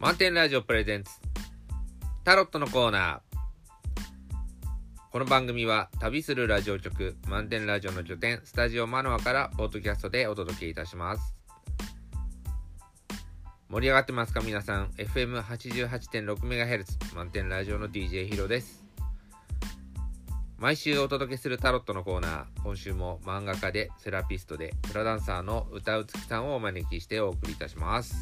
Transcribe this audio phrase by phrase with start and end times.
[0.00, 1.10] 満点ラジオプレゼンツ。
[2.22, 3.36] タロットのコーナー。
[5.10, 11.34] この番組は旅するラジオ局満点ラジオの拠点スタジオマノアからポッドキャストでお届けいたします。
[13.68, 14.92] 盛り上がってますか皆さん。
[14.98, 18.84] FM88.6MHz 満点ラジオの DJ ヒロです。
[20.58, 22.44] 毎週お届けするタロットのコーナー。
[22.62, 28.14] 今週も漫画家でセラピストでフラダンサーの歌うつきさんをお招きしてお送りいたします。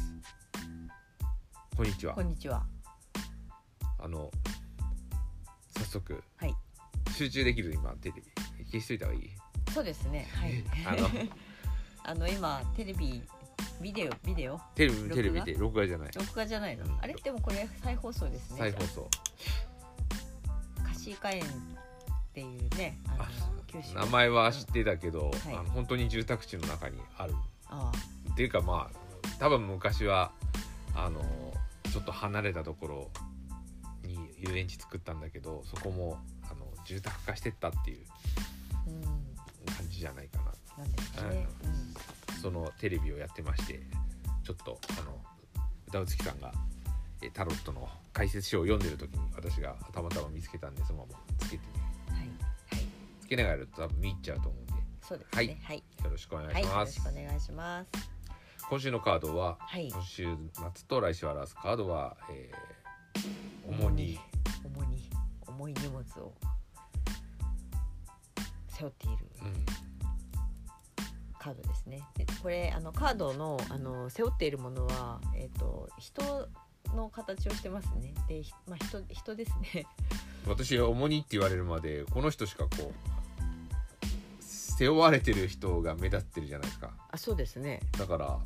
[1.77, 2.63] こんにちはこんにちは。
[3.99, 4.31] あの
[5.77, 6.55] 早速はい。
[7.15, 8.23] 集中できる今テレビ
[8.71, 9.29] 消しといた方がいい？
[9.73, 10.27] そうですね。
[10.33, 10.63] はい。
[10.97, 11.09] あの
[12.03, 13.21] あの今テレビ
[13.79, 14.59] ビデオビデオ？
[14.75, 16.85] テレビテレビで録画じゃない録画じゃないの？
[16.85, 16.99] うん。
[16.99, 17.13] あれ？
[17.13, 18.57] でもこれ再放送ですね。
[18.57, 19.09] 再放送
[20.83, 21.47] カシイカ園っ
[22.33, 23.27] ていうね、あのあ
[23.67, 23.93] 九州。
[23.93, 27.35] 名前は知ってたけど、はいあの本当に住宅地の中にある
[27.67, 27.91] あ
[28.31, 30.31] っていうかまあ多分昔は
[30.95, 31.21] あの
[31.91, 33.11] ちょっと離れたところ
[34.03, 38.05] に遊園地作ったんだけどそこもあの住宅化してったっていう。
[39.67, 40.37] 感じじゃないか
[40.77, 41.47] ななんですかね。
[42.41, 43.81] そのテレビをやってまして
[44.43, 45.19] ちょっとあの
[45.87, 46.53] 歌うつきさんが
[47.21, 51.63] えタロットの解説書を読んでる時に私がたまたま見つけたんでそのままつけて。
[52.11, 52.19] はい。
[52.19, 52.85] はい。
[53.21, 55.59] つけながらやると多分見入っちゃうと思うんでそうですはいね。
[55.63, 55.77] はい。
[55.77, 56.63] よろしくお願はいい。
[56.65, 58.16] します、よろしくお願いします。
[58.69, 59.89] 今週のカードははい。
[59.89, 60.25] 今週
[60.75, 64.19] 末と来週を表すカードは、えー、主に
[64.65, 65.09] 重に
[65.47, 66.33] 重い荷物を
[68.67, 69.65] 背負っているうん
[71.39, 72.01] カードですね。
[72.17, 76.49] でこれあのカードのあの背負っているものはえっ、と人
[76.93, 78.13] の形をしてますね。
[78.27, 79.85] で、ひまあ人人ですね。
[80.45, 83.07] 私重にって言われるまでこの人しかこう
[84.41, 87.79] 背負われてる人が目立ってるじゃないですかあ、そうですね。
[87.97, 88.37] だから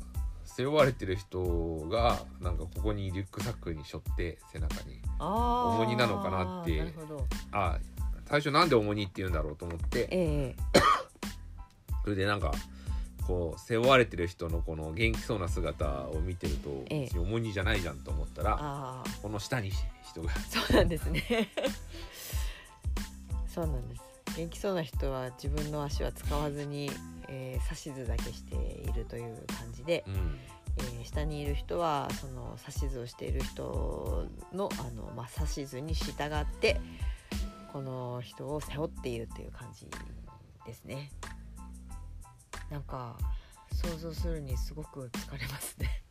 [0.56, 5.00] 背負われてる人がなんかここにリュックサックに背負って背中に。
[5.18, 6.92] 重荷なのかなって。
[7.52, 7.78] あ
[8.32, 10.56] 最初なんで重荷って言うんだろうと思ってええ
[12.02, 12.52] それでなんか
[13.26, 19.70] こう背負われてる人のこの元気そうな姿を見てるとええ重荷じゃないじゃんと思ったらこの下に
[20.02, 21.22] 人が そうなんですね。
[23.46, 24.11] そうなんです。
[24.36, 26.90] 元気そうな人は自分の足は使わずに、
[27.28, 30.38] えー指図だけしているという感じで、うん
[30.78, 36.80] えー下にいる人はその指図をしている人のあの、まあ、指図に従って
[37.72, 39.86] この人を背負っているという感じ
[40.66, 41.10] ですね。
[42.70, 43.18] なんか
[43.72, 46.02] 想像するにすごく疲れますね。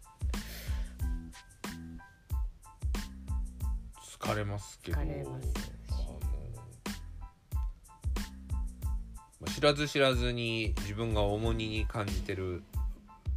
[4.22, 5.81] 疲れますけど疲れます
[9.54, 12.64] 知らず知らずに自分が重荷に感じてる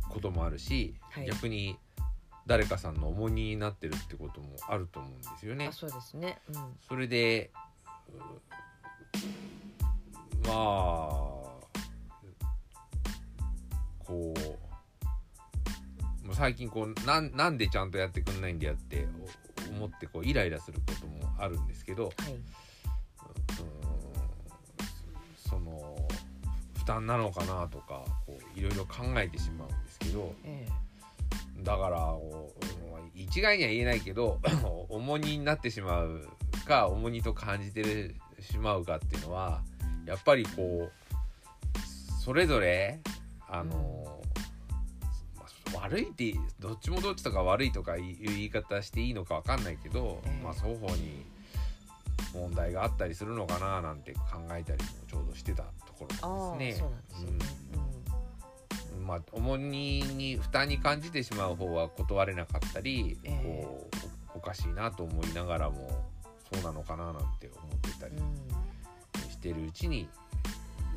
[0.08, 1.76] こともあるし、はい逆に
[2.46, 5.72] 誰かさんの重荷になってるってこともあると思うんですよねあ。
[5.72, 6.38] そうですね。
[6.48, 6.76] うん。
[6.86, 7.50] それで
[10.44, 10.54] うまあ
[14.04, 14.34] こ
[16.22, 19.06] うもう最近こうなんなんでちゃんとやってくんないんだよって
[19.70, 22.34] お思ってこうイライラすることもあるんですけどはい。
[22.34, 22.36] う
[23.80, 23.83] ん
[26.84, 30.68] 負担なのかなとかこういろいろ考えてしまうんですけどえ
[31.62, 32.14] だから
[33.14, 34.38] 一概には言えないけど
[34.90, 36.28] 重荷になってしまう
[36.66, 39.62] か重荷と感じてるしまうかっていうのは
[40.04, 43.00] やっぱりこうそれぞれ
[43.48, 44.22] あの、
[45.36, 45.44] ま
[45.78, 50.42] あ悪いってどっちもどっちとか悪いとかいう言い方していいのかわかんないけど、ええ。
[50.42, 51.24] まあ双方に
[52.32, 54.20] 問題があったりするのかななんて考
[54.52, 56.88] えたりもちょうどしてたところですね。
[59.04, 63.42] まあ、重荷に負担に感じてしまう方は断れなかったり、ええ。
[63.42, 66.04] こうおおかしいなと思いながらも
[66.52, 68.22] そうなのかななんて思ってたりうん。
[68.22, 68.64] うん
[69.34, 70.08] してるうちに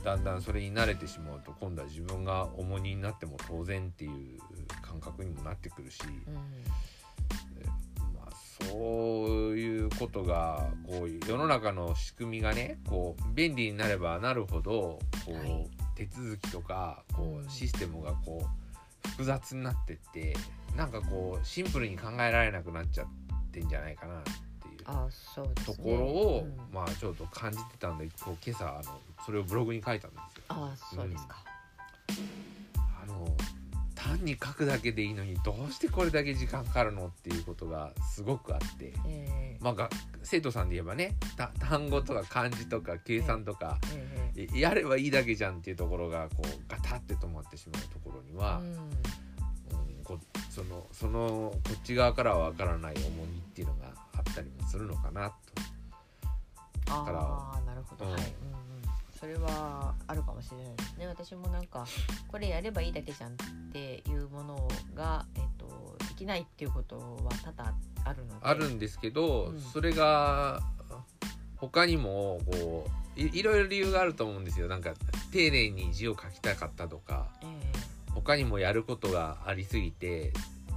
[0.05, 4.11] だんだんそれに慣れてしまうと今度は自分が重荷になっても当然っていう
[4.81, 5.99] 感覚にもなってくるし、
[6.33, 6.43] まあ、
[8.61, 20.35] そういうことがこう世の中の仕組みがねこう便利になればなるほどこう、はい手続きとかこうんうシステムがこう複雑になってって
[20.75, 23.07] なんかこうシンプルに考えられなくなっちゃっ
[23.51, 25.75] てんじゃないかなっていうああ、そうですね。
[25.75, 30.43] ところを、うんまあちょっと感じてたんでこう今朝あのそれをブログに書いたんですよ。
[30.49, 31.43] ああ、そうですか。
[32.09, 32.17] あの
[34.07, 39.57] 単に書くだけでいいのにどうしてこれだけ時間かかるのっていうことがすごくあって、ええ。
[39.59, 39.89] まあ、が
[40.23, 44.47] 生徒さんで言えばねた単語とか漢字とか計算とか、ええ。
[44.53, 48.65] えやればいいだけじゃんっていうところがこうガタって止まってしまうところには、うん。
[48.65, 48.77] うん
[50.07, 50.17] こ
[50.49, 55.35] そのそのこっち側からは分からない重荷っていうのがあったりもするのかなと。
[56.89, 58.11] あからあなるほど、うん。
[58.13, 61.07] はい、うんうん、それはあるかもしれないですね。
[61.07, 61.85] 私もなんか
[62.27, 63.35] これやればいいだけじゃんっ
[63.71, 67.73] ていうものが、えっとできないっていうことは多々
[68.05, 68.45] あるので。
[68.45, 69.59] あるんですけど、うん。
[69.59, 70.61] それが
[71.57, 74.67] 他にもこういいろいろ理由があると思うんですよ。
[74.67, 74.93] なんか
[75.31, 77.45] 丁寧に字を書きたかったとかえ
[78.13, 80.31] 他にもやることがありすぎて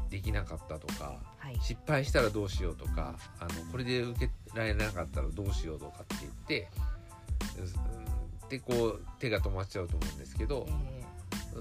[0.08, 1.60] できなかったとかえはい。
[1.60, 6.69] 失敗したらどうしようとかあのこれで受けられなかったらどうしようとかって言って
[8.50, 11.05] うんでこう手が止まっちゃうと思うんですけどえ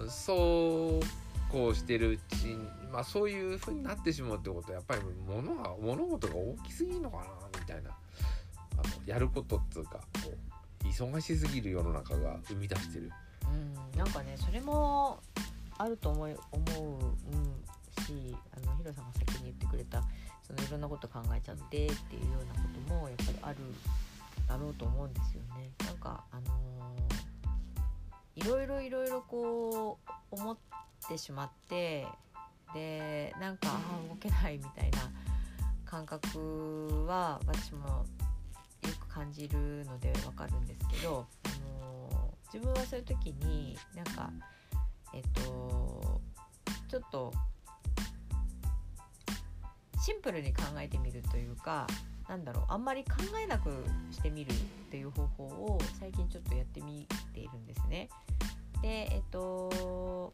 [0.10, 2.58] そうこうしてるうちに、
[2.92, 7.24] まあ、そういう風になってしまうってことはやっぱり物が物事が大きすぎるのかな
[7.60, 13.12] みたいなあのやることっつうかこう忙しすぎる世の中が生み出してる。
[13.46, 15.20] うん、なんかねそれも
[15.78, 20.04] あると思い思う、うん、しあのヒロさんが先に言ってくれた
[20.44, 23.56] そのいろんなこと考えちゃってっていうようなこともやっぱりある
[24.50, 25.72] だろうと思うんですよね。
[25.86, 27.30] なんかあのー
[28.36, 30.58] いろいろいろいろこう思っ
[31.10, 32.08] てしまって
[32.74, 35.12] でなんかあ動けないみたいな
[35.86, 38.06] 感覚は私もよ
[38.98, 44.32] く感じるのでわかるんですけど、あのー自分はそういう時になんか
[45.14, 46.22] えっと
[46.88, 47.32] ちょっと
[50.02, 51.86] シンプルに考えてみるというか
[52.30, 54.56] なんだろうあんまり考えなくしてみるっ
[54.92, 58.08] ていう方法を最近ちょっとやってみているんですね。
[58.84, 60.32] でえっと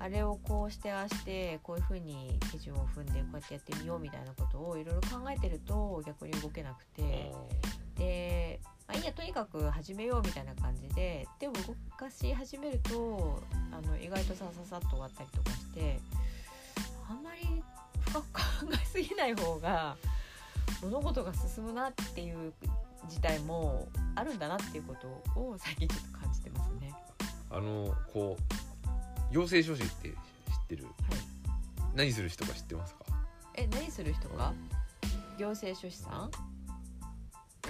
[0.00, 7.32] あれをこうしてああしてこういう風に手順を踏んでこうやってやってみようみたいなことをいろいろ考えてると逆に動けなくて
[7.96, 15.98] で、まあ、いいやとにかく始めようみたいな感じで手を動かし始めるとあの意外とさささっと終わったりとかして
[17.08, 17.62] あんまり
[18.00, 18.40] 深く考
[18.72, 19.96] えすぎない方が
[20.82, 22.52] 物事が進むなっていう
[23.08, 24.94] 事態もあるんだなっていうこ
[25.34, 26.92] とを最近ちょっと感じてますね。
[27.50, 30.16] あのこう行政書士って知っ
[30.68, 30.84] てる？
[30.84, 30.94] はい、
[31.94, 33.00] 何する人か知ってますか？
[33.54, 34.52] え何する人が？
[35.38, 36.30] 行政書士さん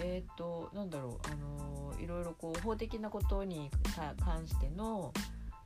[0.00, 1.27] えっ、となんだろう。
[1.27, 5.12] あのーいろいろこう法的なことにか関しての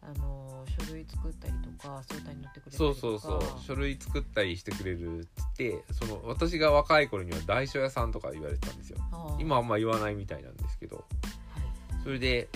[0.03, 3.23] あのー書類作ったりとか相談に乗ってくれたりそうとか。
[3.23, 8.99] そうそう書類作ったりしてくれるっつってその私が若い頃には大書屋さんとか言われてたんですよ。
[9.39, 10.97] 今あんま言わないみたいなんですけど。
[10.97, 12.03] はい。
[12.03, 12.49] それで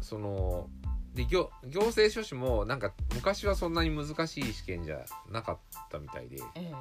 [0.00, 0.68] その
[1.14, 5.58] で行行政書士もなんか昔はそんなに難しい試験じゃなかっ
[5.90, 6.36] たみたいで。
[6.54, 6.74] ええ。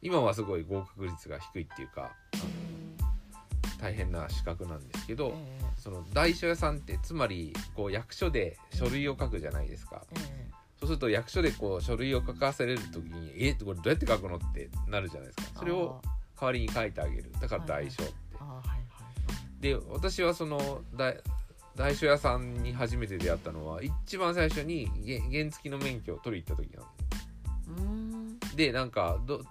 [0.00, 2.67] 今はすごい合格率が低いっていうかうん
[3.80, 10.50] 大変な資格なんですけど、えその大書屋さんってつまりこう役所で書類を書くじゃないですか、ええ。
[10.80, 15.60] そうすると役所でこう書類を書かせれる時に「えこれどうやって書くの?」ってなるじゃないですか。
[15.60, 16.00] それを
[16.40, 17.32] 代わりに書いてあげる。
[17.40, 18.14] だから大書って、
[19.60, 21.20] で私はその大
[21.74, 26.88] 大書屋さんに初めて出会ったのは一番最初にげ原付の免許を取りに行った時なの
[27.68, 28.56] うーん。
[28.56, 29.44] でなんかど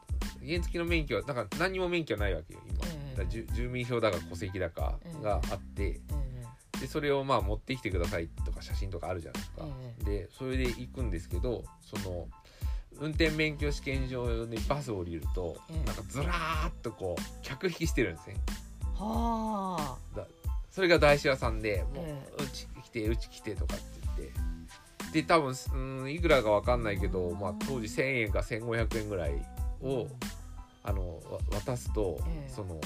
[0.48, 6.00] 原付の免許はなんか何にも免許ないわけよ今、ええだ住住民票だか戸籍だかがあって、
[6.76, 9.66] えでそれをまあ持ってきてくださいとか写真とかあるじゃないですか、
[10.02, 12.28] えでそれで行くんですけどその
[13.00, 18.36] 運転免許試験場にバスを降りると、ええなんかずらーっとこう客引きしてるんですね。
[18.38, 20.28] えはあ。
[20.72, 23.84] それが大師屋さんで「もうえうち来てうち来て」とかって
[24.16, 24.48] 言って。
[25.12, 29.42] で多分うんいくらか分かんないけど、まあ、当時1,000円か1,500円ぐらい
[29.82, 30.08] を
[30.88, 32.50] あのわ渡すと、ええ。
[32.50, 32.80] その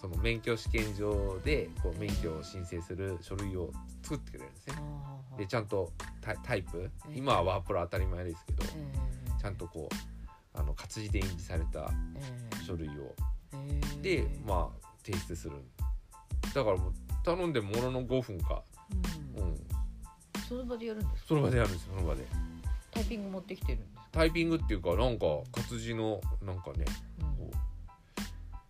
[0.00, 3.70] その免許試験場でこう免許を申請する書類を
[4.02, 4.74] 作ってくれるんですね。
[5.38, 6.90] でちゃんとタイプ？
[7.08, 7.12] ええ。
[7.14, 13.14] 今はワープロ当たり前ですけど、えちゃんとこうあの活字で印字されたえ書類を。
[13.54, 15.56] えでまあ提出する
[16.54, 16.92] だからもう
[17.22, 18.62] 頼んでものの5分か、
[19.36, 19.42] うん。
[19.44, 19.56] うん、
[20.48, 21.28] その場でやるんですか？
[21.28, 22.26] その場でやるんですその場で。
[22.90, 26.84] タイピング持ってきてるんですか、タイピングっていうかなんか活字のなんかね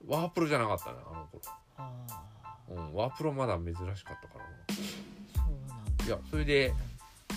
[0.06, 1.28] ワープロじゃなかったねあの
[1.76, 1.90] あ
[2.68, 4.50] 頃、うん、ワープロまだ珍しかったからな。
[4.68, 4.74] ー
[5.34, 6.04] そうなんだ。
[6.04, 6.74] いやそれで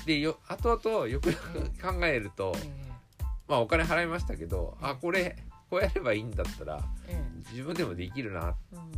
[0.05, 2.69] でよ後々よくよく考えるとえ
[3.47, 5.35] まあお金払いましたけどあこれ
[5.69, 8.91] こうやればいいんだったらええ自分でもできるなっえうん。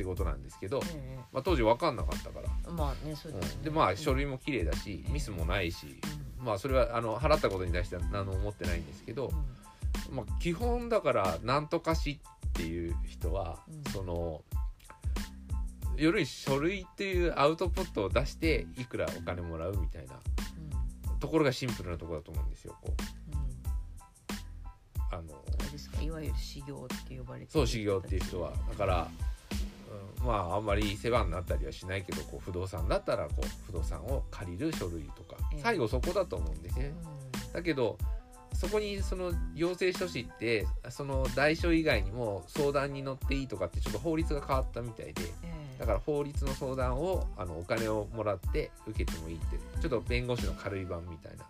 [0.00, 5.12] てことなんですけど、えまあ、当時分かんなかったから、えまあねそうですね、うん、でまあ書類も、も綺麗だしうん。
[5.12, 6.00] ミスもないし
[6.40, 6.46] うん。
[6.46, 9.30] まあそれはあの払ったことに対しては何も思ってないんですけど、
[10.10, 13.92] まあ、基本だからなんとかしっていう人は、うん。
[13.92, 14.42] その
[15.96, 21.12] より書類っていうアウトプットを出していくらお金もらうみたいなうん。
[21.12, 22.74] うんところがシンプルなところだと思うんですよ。
[22.80, 23.20] こう。
[25.12, 25.22] あの
[25.60, 28.52] あれですかいわゆる修行って呼ばれてるそう修行っていう人は。
[28.70, 29.08] だから、
[30.20, 35.36] うん、まああんまり世話になったりはしないけどこう不動産だったらこう不動産を借りる書類とか。
[35.52, 35.60] ええ。
[35.60, 36.94] 最後そこだと思うんですね。
[37.50, 37.98] うだけど
[38.54, 45.22] そこにその行政書士ってその代書以外にも相談に乗っていいとかってちょっと法律が変わったみたいで
[45.78, 51.46] だから法律の相談をあのお金をもらって受けてもいいってちょっと弁護士の軽い版みたいな。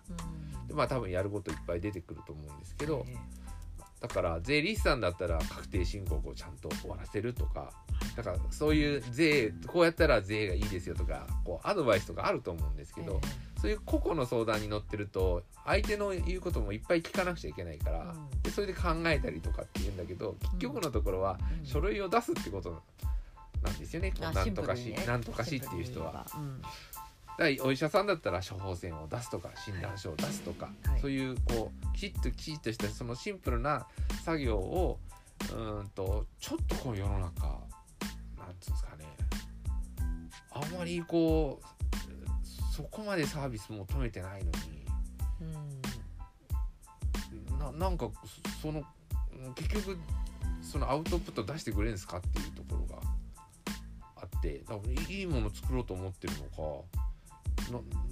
[0.60, 0.68] うん。
[0.68, 3.16] でまあ多分やることいっぱい出てくると思うんですけどえ。
[4.00, 7.72] だから税理士さんだったら確定申告をちゃんと終わらせるとか
[8.16, 13.20] だからそういう税こうやったら税がいいですよとかこうアドバイスとかあると思うんですえけど、
[13.60, 18.42] そういう個々の相談に乗ってると相手の言うこともいっぱい聞かなくちゃいけないから、うん。
[18.42, 21.66] でそれで考えたりとかって言うんだけど結局のところはうん。
[21.66, 22.82] 書類を出すってこと
[23.62, 25.04] なんですよね、こうあなんとかし、ね。
[25.06, 26.26] なんとかしっていう人は。
[27.62, 31.00] お医者さんだったら処方箋を出すとか診断書を出すとか、はい。
[31.00, 33.86] そういうこうきちっときちっとしたそのシンプルな
[34.24, 34.98] 作業を
[35.40, 37.58] うーんとちょっとこう世の中
[38.60, 39.06] つうんですかね。
[40.52, 44.86] あんまりこうそこまでサービス求めてないのに。
[45.40, 45.44] う
[47.56, 47.58] ん。
[47.58, 48.10] ななんか
[48.54, 48.82] そその
[49.54, 49.98] 結局
[50.62, 53.02] そのアウトプット出してくれるんですかっていうところが
[54.16, 57.00] あってだからいいもの作ろうと思ってるのか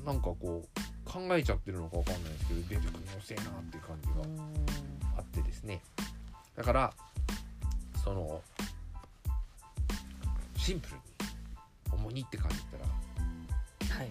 [0.04, 4.38] ななんかこう考えちゃってるのかわかんないですけど出てくるの遅いなっていう感じがうん
[5.16, 5.82] あってですね。
[6.56, 6.92] だから
[8.04, 8.42] その
[10.68, 11.02] シンプルに
[11.94, 12.84] 重荷って感じたら。
[13.96, 14.10] はい。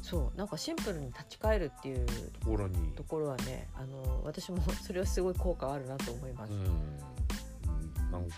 [0.00, 2.06] そうなんかシンプルに立ち返るっていう
[2.40, 2.92] ところに。
[2.92, 6.64] ところはねあの私も それはすごい効果あるなと思います、うん。
[8.10, 8.34] なんて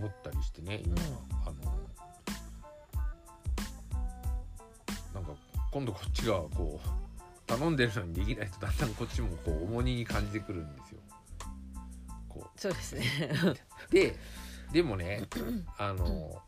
[0.00, 1.00] 思ったりしてね今、うん。
[1.46, 1.78] あの
[5.14, 5.32] なんか
[5.70, 6.88] 今度こっちがこう
[7.46, 10.98] 頼んでるのにできないとだんだんこっちもこう重荷に感じてくるんですよ。
[12.28, 13.04] こそうですね。
[13.88, 14.16] うで
[14.72, 15.22] でもね
[15.78, 16.40] あの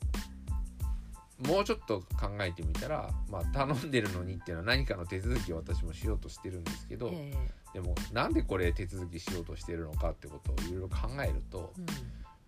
[1.46, 7.32] もうちょっと考えてみたら、まあ、頼んでるのにっていうのは何かの手続きを私もしようとしてるんですけど、え
[7.74, 11.86] でもなんでこれ手続きしようとしてるのかってことをいろいろ考えると、えうん。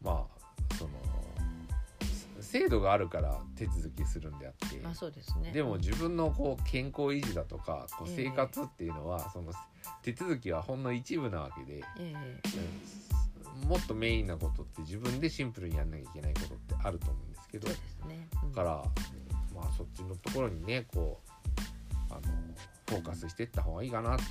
[0.02, 0.26] ま
[0.70, 0.90] あその
[2.40, 5.50] 制度があるから手続きするんであって、まあそうですね。
[5.50, 8.26] でも自分のこう健康維持だとかこうええ。
[8.28, 9.52] 生活っていうのは、その
[10.02, 12.12] 手続きはほんの一部なわけで、え。
[12.12, 12.40] うん
[13.66, 17.68] もっとメインなことって自分でシンプルにやんなきゃいけないことってあると思うんですけど。
[17.68, 18.52] ね、うん。
[18.52, 18.84] だから
[19.54, 22.20] まあそっちのところにねこうあの
[22.88, 24.22] フォーカスしていった方がいいかなと。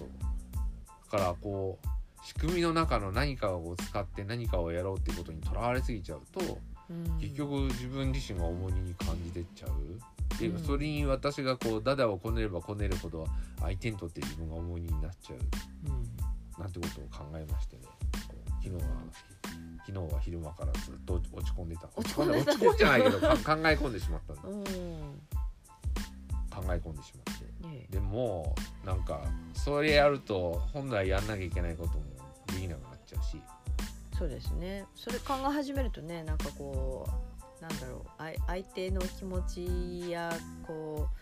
[1.12, 7.18] だからこう仕組みの中の何かを使って何かをやろうっていうことにとらわれすぎちゃうとうん。
[7.20, 10.39] 結局自分自身が重荷に感じてっちゃう。
[10.39, 10.63] でうん。
[10.63, 13.27] それに私がこうダダをこねればこねるほど
[13.62, 15.39] 相手にとって自分が重荷になっちゃう。
[15.88, 16.24] うん。
[16.60, 17.84] なんてことを考えましてね
[18.63, 18.82] 昨日は
[19.86, 21.89] 昨日は昼間からずっと落ち込んでた。
[21.96, 22.51] 落ち込んでた。
[22.51, 23.39] 落ち込んじゃないけどか 考え
[23.75, 24.63] 込んでしまったんだうん。
[24.63, 24.70] 考
[26.74, 27.67] え込んでしまって。
[27.67, 28.55] ねでも
[28.86, 29.22] なんか
[29.53, 32.03] それやると本来やんなきゃいけないことも
[32.48, 33.41] できなくなっちゃうし。
[34.17, 34.86] そうですね。
[34.96, 37.05] それ考え始めるとねなんかこ
[37.60, 38.05] うなんだろう。
[38.48, 40.32] 相手の気持ちや
[40.65, 41.13] こう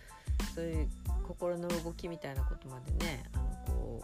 [0.53, 0.89] そういう
[1.27, 4.03] 心の動きみたいなことまでねあのこ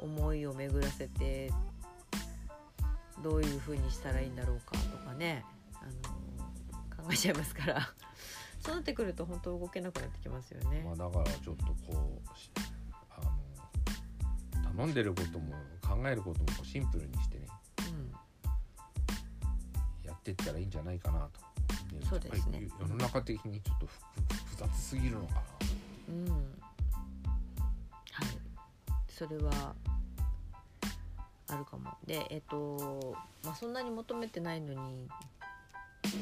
[0.00, 1.50] う思いを巡らせて
[3.22, 5.44] どういうふうにしたらいいんだろうかとかね。
[5.74, 7.94] あの考えちゃいますから。
[8.60, 10.82] そうなってくると本当動けなくなってきますよね。
[10.84, 12.50] まあ、だからちょっとこうし
[13.10, 13.20] あ
[14.60, 17.46] の頼んでることも考えることもシンプルにしてね。
[17.90, 18.12] うん。
[20.04, 21.40] やっていったらいいんじゃないかなと。
[22.08, 22.68] そうですね。
[22.80, 24.00] 世の中的にちょっとふ
[24.44, 25.42] 複雑すぎるのかな。
[26.08, 26.28] うん。
[26.30, 26.42] はい。
[29.08, 29.74] それは
[31.48, 31.90] あるかも。
[32.06, 35.08] でえっ、とまあそんなに求めてないのに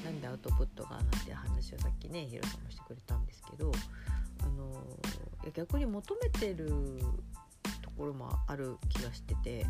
[0.04, 3.72] なんでアウトプットがなんて話をさっきねヒロさんもしてくれたんですけど
[4.42, 4.82] あの
[5.52, 6.68] 逆に求めてる
[7.82, 9.66] ところもある気がしてて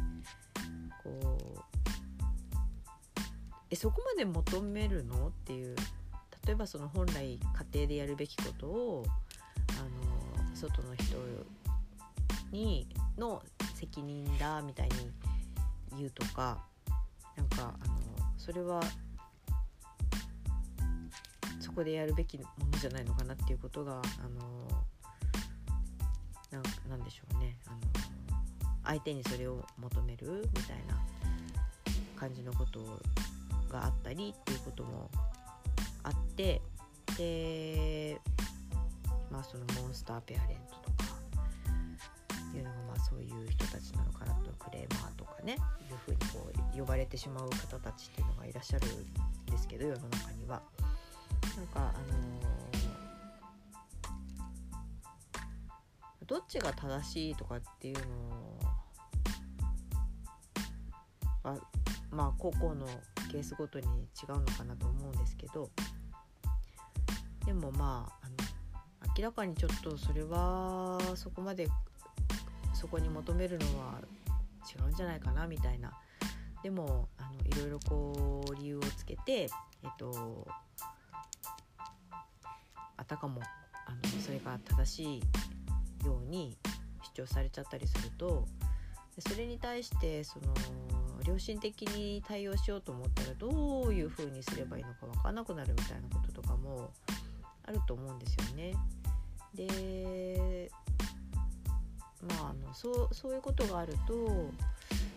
[1.03, 1.61] こう
[3.71, 5.29] えそこまで求めるの？
[5.29, 5.77] っていう
[6.47, 7.39] 例えばその本来家
[7.73, 9.05] 庭でやるべきことを
[9.71, 11.17] あの外の人
[12.51, 13.43] にの
[13.75, 14.95] 責任だみたいに
[15.97, 16.65] 言うとか
[17.37, 17.95] なんかあの
[18.37, 18.81] それは
[21.61, 24.67] そこでやるべきものじゃないのかなっていうことがあの
[26.51, 27.57] ななんでしょうね。
[27.67, 27.77] あの
[28.85, 31.01] 相手にそれを求めるみたいな
[32.17, 32.81] 感じのこと
[33.71, 35.11] があったりっていうことも
[36.03, 36.61] あって
[37.17, 38.21] で
[39.31, 40.80] まあそのモンスターペアレント
[43.09, 45.57] そういう人たちなのかなとクレーマーとかねい
[45.93, 50.63] うふうにこう呼ばれてしまう方たちっていうのがいらっしゃるんですけど世の中には。
[51.57, 52.61] なんかあのー
[56.31, 58.03] どっちが正しいとかっていうの
[61.43, 61.59] は
[62.13, 62.87] まあ個々の
[63.33, 65.69] ケースごとに違うのかなと思うんですけど
[67.45, 68.35] でもまああの
[69.19, 71.67] 明らかにちょっとそれはそこまで
[72.81, 74.01] そこに求めるのは
[74.75, 75.93] 違うんじゃないかなみたいな
[76.63, 79.47] でもあのいろいろこう理由をつけてえ
[79.87, 80.47] っと
[82.97, 83.43] あたかも
[83.87, 86.57] あのそれが正しいように
[87.15, 88.47] 主張されちゃったりすると
[89.19, 90.55] それに対してその
[91.27, 96.91] 良心的に対応しようと思ったらどういうふうにすればいいのか分かんなくなるみたいなこととかも
[97.65, 98.75] あると思うんですよね。
[99.55, 100.71] で
[102.23, 104.51] まああのそうそういうことがあると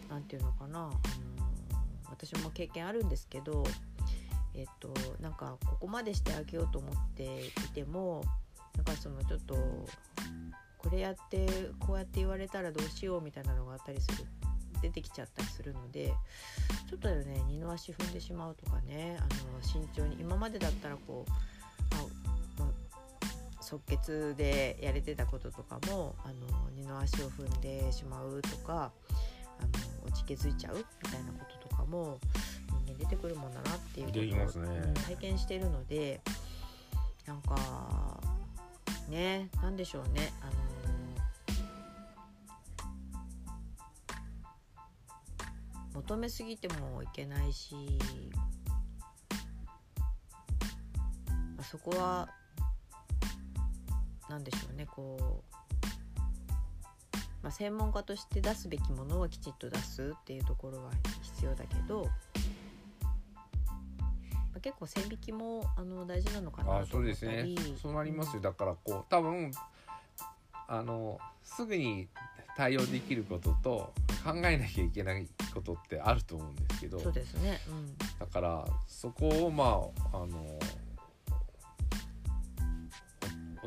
[0.10, 0.92] 何て言うのかなあの
[2.10, 3.64] 私も経験あるんですけど
[4.56, 8.24] えっとなんかここまでしてあげようと思っていても
[8.76, 9.56] なんかそのちょっと
[10.78, 11.48] これやって
[11.80, 14.26] こうやって言われたらどうしようみたいなのがあったりする
[14.82, 16.14] 出てきちゃったりするので
[16.90, 19.30] ちょっとね二の足踏んでしまうとかねあの
[19.62, 21.32] 慎重に今までだったらこう、
[23.64, 28.92] 即決でやれてたこととかもあの二の足を踏んでしまうとか
[29.60, 32.20] あの落ち気づいちゃうみたいなこととかも
[32.86, 34.68] 人間出てくるもんだなっていうこと出てきますね。
[34.68, 36.22] うん体験しているので
[37.26, 38.20] なんか
[39.08, 40.52] ねなんでしょうねあの
[45.94, 47.76] 求めすぎてもいけないし、
[51.56, 52.28] まあ、そこは
[54.30, 55.56] なんでしょうねこう、
[57.42, 62.06] まあ、専門家として出すべきものはきちっと出すっていうところは必要だけど、
[63.04, 63.10] ま
[64.58, 67.46] あ、結構線引きもあの大事なのかなあそうですね。
[67.82, 68.42] そうなりますよ。
[68.42, 69.52] だからこう多分
[70.68, 72.08] あのすぐに
[72.56, 73.94] 対応できることと
[74.24, 77.00] 考えなきゃいけないことってあると思うんですけど。
[77.00, 77.98] そうですね、うん。
[78.20, 79.82] だからそこをま
[80.14, 80.60] ああの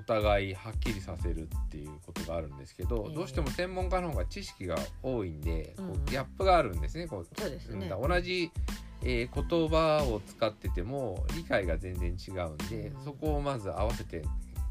[0.07, 3.15] 互いはっきりさせるっていうことがあるんですけど、ええ。
[3.15, 7.07] どうしても専門家の方が知識が多いんで、こうギャップがあるんですね。
[7.07, 8.51] こうそうですね、うん同じ、
[9.03, 13.05] えー言葉を使ってても理解が全然違うんで、うん。
[13.05, 14.23] そこをまず合わせて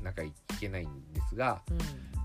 [0.02, 1.78] なきゃいけないんですがうん。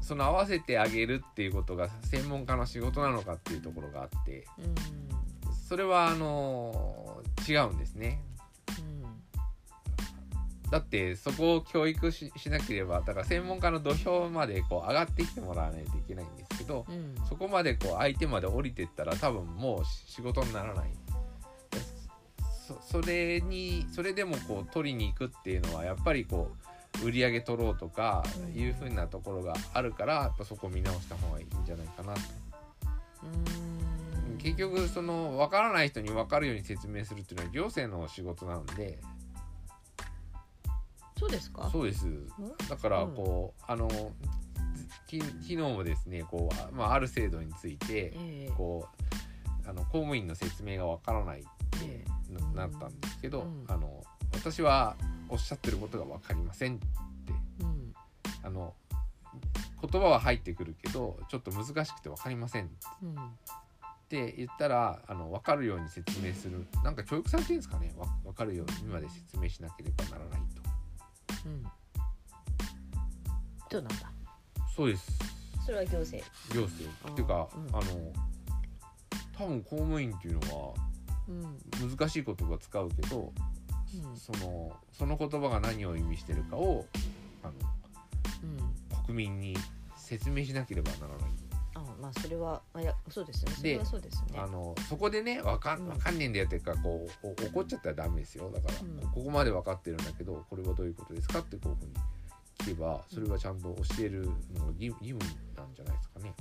[0.03, 4.75] その合わせてあげるっていうことが専門家の仕事なのかっていうところがあってうん。
[5.69, 8.21] それはあの違うんですね。
[10.71, 16.95] だってそこを教育ししなければだから専門家の土俵までこう上がってきてもらわないといけないんですけどうん。
[16.95, 20.91] うんそこまでこう相手まで降りてったら多分もう仕事にならない。
[22.67, 26.51] そそれにそれでもこう取りに行くっていうのはやっぱりこ
[27.03, 32.21] う売り上げ取ろうとかうんいうふうなところがあるからやっぱそこ見直した方がいいんじゃないかなと。
[33.25, 34.39] うん。
[34.39, 38.99] 結局その分からない人に分かるように説明するっていうのは行政の仕事なんで
[41.21, 41.69] そうですか？
[41.71, 42.07] そうです。
[42.69, 43.89] だからこう、あの
[45.07, 48.53] き昨日もですねこうあ,、まあ、ある制度についてええ。
[48.57, 48.89] こ
[49.67, 51.49] うあの公務員の説明が分からないって
[51.85, 52.05] え
[52.55, 53.65] ななったんですけど、うん。
[53.69, 54.03] あの
[54.33, 54.97] 私は
[55.29, 56.87] おっしゃってることが分かりませんって。
[57.61, 57.95] うん。
[58.43, 58.73] あの
[59.83, 62.69] 言葉は入ってくるけどちょっと難しくて分かりませんっ
[63.03, 63.15] うん。
[64.09, 66.67] て言ったらあの分かるように説明する。
[66.83, 67.93] なんか教育されてるんですかね？
[67.97, 70.60] わ分かるようにまで説明しなければならないと
[71.47, 71.65] うん。
[73.71, 73.95] そうなんだ？
[74.75, 75.19] そうです。
[75.65, 76.31] それは行政。
[76.55, 76.91] 行政。
[77.05, 77.13] あー。
[77.13, 77.69] っていうか、うん。
[77.69, 78.13] あの
[79.37, 80.75] 多分公務員っていうのは
[81.29, 81.89] うん。
[81.97, 83.33] 難しい言葉使うけど、
[83.95, 84.17] うん。
[84.17, 86.87] そのその言葉が何を意味してるかを
[87.43, 87.53] あの
[88.43, 89.05] うん。
[89.07, 89.57] 国民に
[89.97, 91.31] 説明しなければならない。
[92.01, 93.53] あまあそれはあいやそうですね。
[93.53, 94.39] それはそうですね。
[94.39, 95.85] あのそこでねわかうん。
[95.87, 98.51] んわかんねえんだよっていうかこうお怒っちゃったらダメですよ。
[98.51, 99.11] だから、うん。
[99.11, 101.93] ここまで分かってるんだけどこれはどういうことですかってこういうふうに
[102.59, 105.19] 聞けばそれはちゃんと教えるのが義義務
[105.57, 106.35] なんじゃないですかね。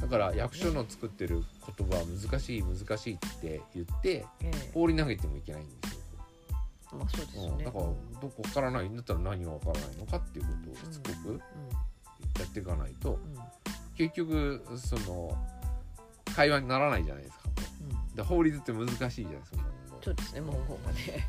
[0.00, 1.44] だから役所の作ってる
[1.76, 4.70] 言葉は難しい難しいって言ってええ。
[4.72, 6.00] 放り投げてもいけないんですよ。
[6.92, 7.48] まあそうですよね。
[7.50, 7.64] うん。
[7.64, 7.94] だからど
[8.28, 11.40] こ分からないんだったら何が分からないのかっていうことをしつこく
[12.38, 13.18] やっていかないと
[14.00, 15.36] 結局その
[16.34, 17.42] 会話にならないじゃないですか。
[18.08, 18.16] うん。
[18.16, 19.58] で法律って難しいじゃないですか。
[20.02, 21.28] そうですね文言がね。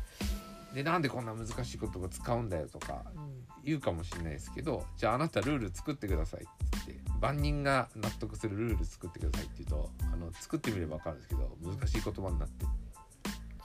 [0.74, 3.44] でなんでこんな難しい言葉使うんだよとかうん。
[3.62, 12.64] 言うかもしれないですけどじゃああなたルール作ってくださいって万人が納得するルール作ってくださいって言うとあの作ってみれば分かるんですけど難しい言葉になって。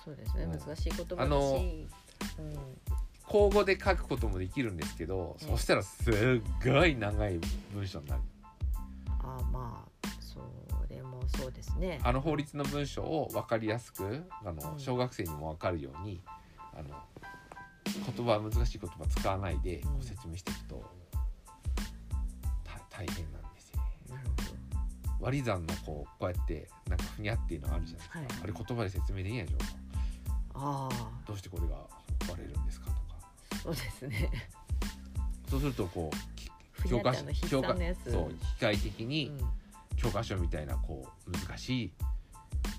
[0.03, 0.59] そうですねうん。
[0.59, 1.87] 難しい言葉だし、あのうん、
[3.25, 5.51] 口語で書くこともできるんですけど、ええ。
[5.51, 6.13] そしたらすっ
[6.61, 7.39] ごい長い
[7.73, 8.21] 文章になる
[9.39, 10.39] あまあそ
[10.89, 11.99] れもそうですね。
[12.03, 14.79] あの法律の文章を分かりやすくあのうん。
[14.79, 16.21] 小学生にも分かるように
[16.73, 16.95] あの
[18.15, 19.99] 言葉難しい言葉使わないでこうん。
[19.99, 20.83] う説明していくと、
[22.63, 23.81] た大変なんですよ
[24.15, 24.23] ね。
[25.19, 28.27] 割り算のこうこうやってなんかふにゃっていうのがあるじゃないですか、はい。
[28.43, 29.57] あれ言葉で説明できないでしょ。
[29.57, 29.65] ど
[30.59, 31.09] ああ。
[31.25, 31.75] どうしてこれが
[32.29, 32.97] 割れるんですかとか。
[33.63, 34.29] そうですね。
[35.49, 36.36] そうするとこう
[36.89, 39.39] 教科算のやつそう機械的うにん。
[39.95, 41.91] 教科書みたいなこう難しい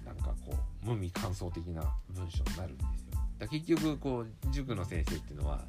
[0.07, 3.21] なんかこう無味乾燥的な文章になるんですよ。
[3.39, 5.65] だ結局こう塾の先生っていうのは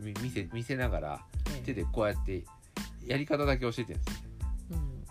[0.00, 1.62] み見せ見せながらええ。
[1.66, 2.44] 手でこうやって
[3.06, 4.20] やり方だけ教えてるんですよ。
[4.72, 5.04] うん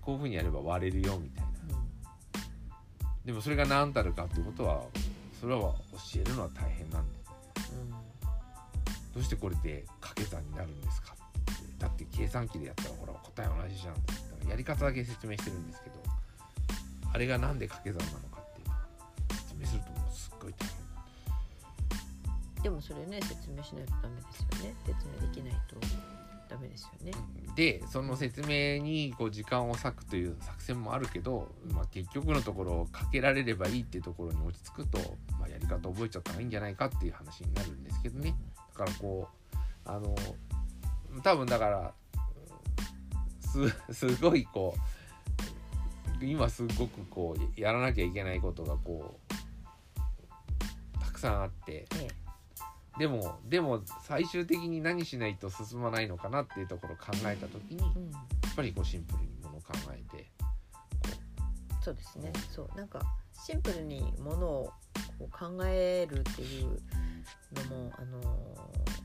[0.00, 1.48] こういうふうにやれば割れるよみたいな。
[1.78, 1.86] うん。
[3.24, 4.82] でもそれが何たるかっていうことは
[5.40, 5.60] それは
[6.14, 7.22] 教えるのは大変なんで。
[9.14, 11.14] どうしてこれで掛け算になるんですか？
[12.16, 14.06] 計算機でやったらほら答え同じじゃんだか
[14.44, 15.96] らやり方だけ説明してるんですけど
[17.12, 20.76] あれがなんで掛け算なのかっていう説明するともうすっごい大変。
[20.76, 20.82] うん
[22.62, 24.74] でもそれね説明しないとダメですよね。
[24.86, 25.76] 説明できないと
[26.48, 27.12] ダメですよね。
[27.56, 34.98] でその説明にこう時間を割くという作戦もあるけど、まあ、結局のところかけられればいいっていうところに落ち着くと、
[35.40, 38.36] まあ、やり方覚えちゃった方がいいんじゃないかっていう話になるんですけどね。
[38.74, 40.14] だからこうあの
[41.22, 41.92] 多分だから
[43.52, 44.74] す すごいこ
[46.20, 49.18] う今すごくこうやらなきゃいけないことがこ
[50.96, 51.86] うたくさんあって。
[51.96, 52.08] え
[52.98, 58.10] でもでも最終的に何しないと進まないのかなっていうところを考えた時にやえうん。
[58.10, 58.12] っ
[58.54, 60.30] ぱりこうシンプルにものを考えて
[61.80, 62.32] そうですね。
[62.50, 62.76] そう。
[62.76, 63.00] なんか
[63.32, 64.72] シンプルにものを
[65.18, 66.82] こう考えるっていう
[67.54, 69.02] のもあのー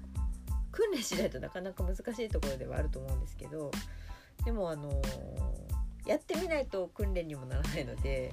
[0.78, 3.72] 訓練しないとなかなか難しいところではあると思うんですけど
[4.46, 5.48] でもあのー
[6.08, 8.32] やってみないと訓練にもならないので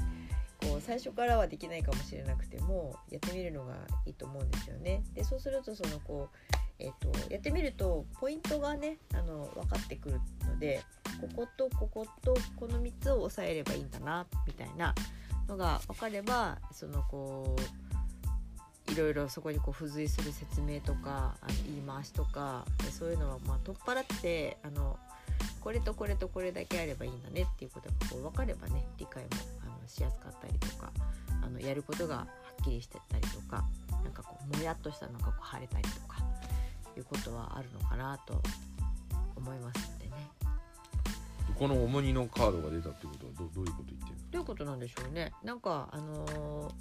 [0.62, 3.75] こう最初からはできないかもしれなくてもやってみるのが
[4.07, 5.03] いいと思うんですよね。
[5.12, 10.83] でそうするとそのこうえっとやってみるとポイントがねあの分かってくるので
[11.21, 14.95] こことこことこの3つを押さえればいいんだなみたいな
[15.49, 17.57] のが分かればそのこ
[18.88, 24.97] ういろいろそこにこう付随する説明とかあの言い回しとかそういうのはまあ取っ払ってあの
[25.61, 29.31] これとこれとこれだけあればいいんだねっていうことがこう分かればね理解も
[29.62, 30.92] あのしやすかったりとか
[31.42, 32.27] あのやることがは
[32.61, 33.64] っきりしてたりとか
[34.03, 36.18] なんかこうもやっとしたのがこう晴れたりとか
[36.97, 38.42] いうことはあるのかなと
[39.37, 40.12] 思いますのでね。
[41.59, 46.73] この重荷のカードが出たってことはどどういうこと言ってるんですかどういうことなんでしょうねなんかあのー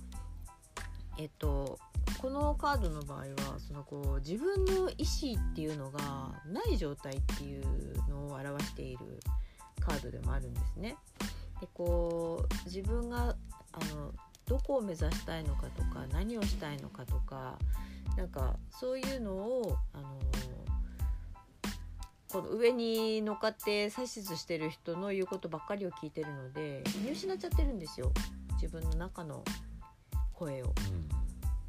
[1.19, 1.77] えっと
[2.23, 3.25] このカードの場合は
[3.59, 5.99] そのこう自分の意思っていうのが
[6.45, 7.65] ない状態っていう
[8.09, 9.19] のを表している
[9.81, 10.95] カードでもあるんですね。
[11.59, 13.35] でこう自分が
[13.73, 14.13] あの
[14.45, 17.59] どこを目指したいのかとか何をしたいのかとか
[18.15, 20.17] なんかそういうのをあの
[22.31, 28.13] この上に乗っかって指図してる人の言うことばっかりを聞いてるので見失っちゃってるんですよ
[28.53, 29.43] 自分の中の
[30.31, 30.73] 声を。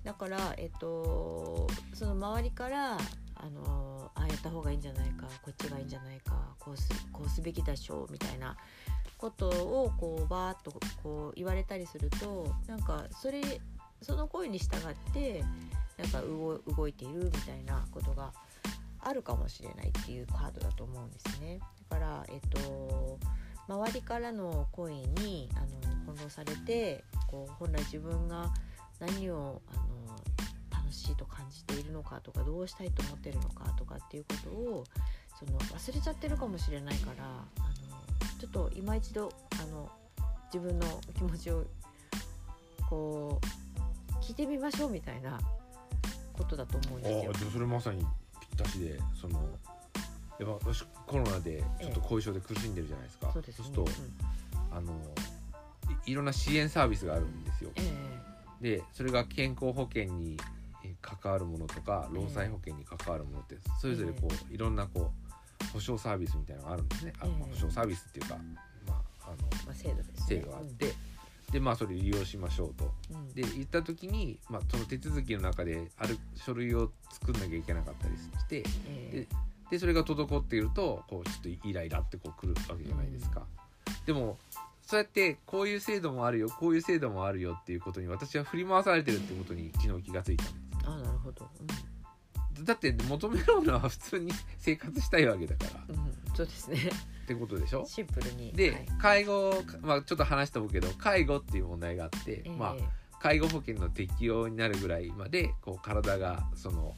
[0.04, 2.98] だから、えっと、その周りから
[3.36, 8.56] あのあやった方がいいんじゃないかこっちがいいんじゃないかこうすこうすべきでしょうみたいな
[9.18, 13.42] ことをこうバーッとこう言われたりするとなんかそれ
[14.02, 15.42] その声に従って
[15.98, 18.32] なんか動動いているみたいなことが
[19.00, 21.60] あるかもしれないっていうカードだと思うんですね。
[21.90, 23.18] だから、えっと
[23.66, 28.52] 周りからの声にあの翻弄されてこう本来自分が
[29.00, 29.84] 何をあの
[30.70, 34.84] 楽しいと感じているのかとかどうしたいと思ってるのかとかっていうことを
[35.38, 37.28] その忘れちゃってるかもしれないからあ
[37.60, 39.90] のちょっと今一度あの
[40.52, 41.64] 自分の気持ちを
[42.88, 45.40] こう聞いてみましょうみたいな
[46.32, 47.32] ことだと思うんですよ。
[47.34, 48.04] あそれまさに
[48.40, 49.40] ぴったしでその
[50.38, 53.84] やっぱ私コロナでちょっと後遺症で苦しんでるじゃないですか、そうですると
[54.70, 54.92] あの
[56.06, 57.70] いいろんな支援サービスがあるんですよ。
[57.76, 57.88] うん、え
[58.60, 60.36] でそれが健康保険に
[60.84, 67.12] え関わるものとか労災保険に関わるものってそれぞれこういろんなこう保証サービスみたいなのがあるんですね。
[67.20, 68.36] あ、ええまあ保証サービスっていうか、
[68.86, 70.14] まあ、あのえまあ制度ですね。
[70.28, 70.92] 制度があって、
[71.52, 72.92] でまあそれ利用しましょうと。
[73.10, 78.64] うん、うんで言った時に、まあ、その手続きの中である書類を作んなきゃいけなかったりしてえ
[79.12, 79.20] え。
[79.20, 79.28] で
[79.70, 83.46] でそれが滞っているとこうちょっとイライラってこう来るわけじゃないですか。
[84.06, 84.36] でも
[84.86, 90.44] そうやってこういう制度もあるよこういう制度もあるよっていうことに私は振り回されてるってことに昨日気がついた。
[90.44, 90.56] んです。
[90.86, 91.48] あなるほど、
[92.62, 95.84] だって求めるものは普通に生活したいわけだから。
[95.88, 96.04] うん。
[96.04, 96.78] うん、そうですね。
[97.24, 97.86] ってことでしょ？
[97.86, 98.52] シンプルに。
[98.52, 98.86] で、はい。
[99.00, 106.94] 介護、まあ、ちょっと話しておくけど介護っていう問題があって、えーまあ、介護保険の適用になるぐらいまでこう体がその、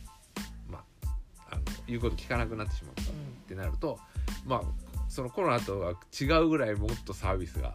[0.68, 1.10] まあ、
[1.52, 3.04] あの言うこと聞かなくなってしまったっ
[3.46, 4.00] てなると、
[4.44, 4.62] まあ
[5.08, 7.74] そのコロナとは違うぐらいもっとサービスが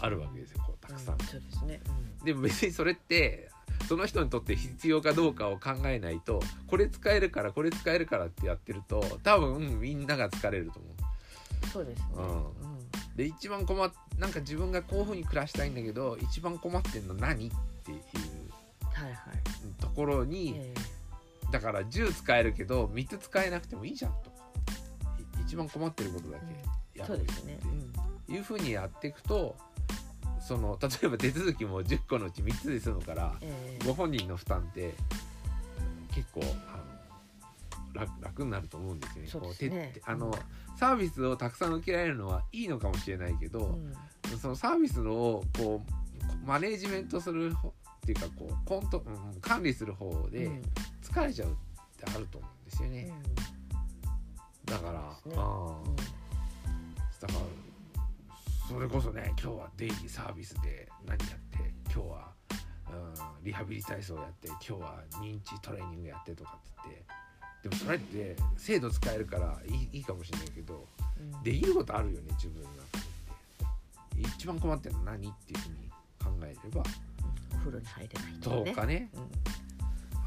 [0.00, 1.14] あるわけですよこうたくさん。
[1.16, 1.80] うそうですね、
[2.24, 3.50] でも別にそれって
[3.88, 10.92] その人にとって必要かどうかを考えないとこれ使えるからこれ使えるからってやってると多分みんなが疲れると思う。
[11.62, 12.24] うん、そうですね、うん。
[12.24, 12.52] うん。
[13.16, 17.50] で一番困っなんか自分がこういうふうに暮らしたいんだけど一番困ってんの何っ
[17.84, 18.00] ていう
[19.80, 20.74] ところに、え
[21.50, 24.30] だから10使えるけど3つ使えなくてもいいじゃんと。
[24.30, 24.32] い
[25.46, 28.42] 一番困ってることだけーやるっていう。
[28.42, 29.56] ふうにやっていくと
[30.40, 34.94] その 例えば手続きも10個のうち3つで済むからえーご本人の負担って
[36.12, 36.96] 結構あの
[37.94, 39.28] 楽楽になると思うんですよね。
[39.28, 39.92] そうね。
[39.94, 40.32] てあの
[40.76, 43.78] サービスをたくさん受けられるのはいいのかもしれないけど、
[44.30, 44.38] うん。
[44.38, 50.62] そのサービスのをこうマネージメントする方っていうかこうコント、うん管理する方でうん。
[51.02, 51.54] 疲れちゃうっ
[51.96, 53.12] てあると思うんですよね。
[54.66, 55.36] だから、だ
[57.28, 57.66] から
[58.68, 62.32] それこそね今日はデイリーサービスで何やって今日は、
[62.90, 67.06] うん、リハビリ体操やって今日は認知トレーニングやってとかって言って
[67.62, 70.86] でもそれって制度使えるからいいいいかもしれないけど
[71.18, 71.34] うん。
[71.34, 73.04] うんできることあるよね自分の中で。
[74.20, 75.76] って一番困ってるの何っていうふうに
[76.18, 76.82] 考えれば
[77.54, 79.08] お風呂に入れないとどうかね。
[79.14, 79.20] うん。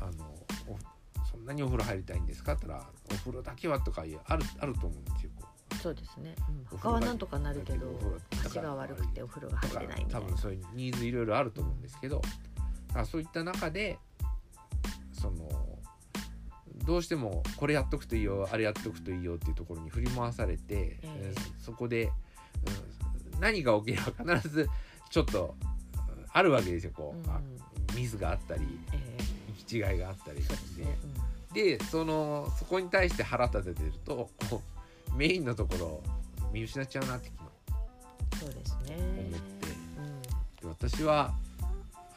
[0.01, 0.25] あの
[0.67, 0.98] お
[1.29, 2.53] そんなにお風呂入りたいんですか？
[2.53, 5.31] って言ったらお風呂だけはとかいうあるあると思うんですよ。
[5.81, 7.87] そうですね、うん、他はなんとかなるけど
[8.45, 10.27] 足が悪くてお風呂が入れないみたいな。
[10.27, 12.21] 多分そういうニーズいろいろあると思うんですけど
[12.95, 13.97] あそういった中で
[15.13, 15.47] その
[16.85, 21.01] どうしてもこれやっとくといいよあれやっとくといいよっていうところに振り回されて、ええ。
[21.03, 22.11] えーそこで、うん
[23.39, 24.69] 何が起きれば必ず
[25.09, 25.78] ちょっとうん
[26.31, 28.61] あるわけですよこう、ミスがあったり
[28.93, 29.17] え
[29.57, 30.39] 行き違いがあったり。
[30.39, 34.61] ーそうででそのそこに対して腹立ててるとこ
[35.11, 36.03] うメインのところを
[36.53, 37.31] 見失っちゃうなって
[38.37, 38.95] 昨日うん、そうですね。
[39.17, 39.67] 思って。
[40.61, 41.33] で私は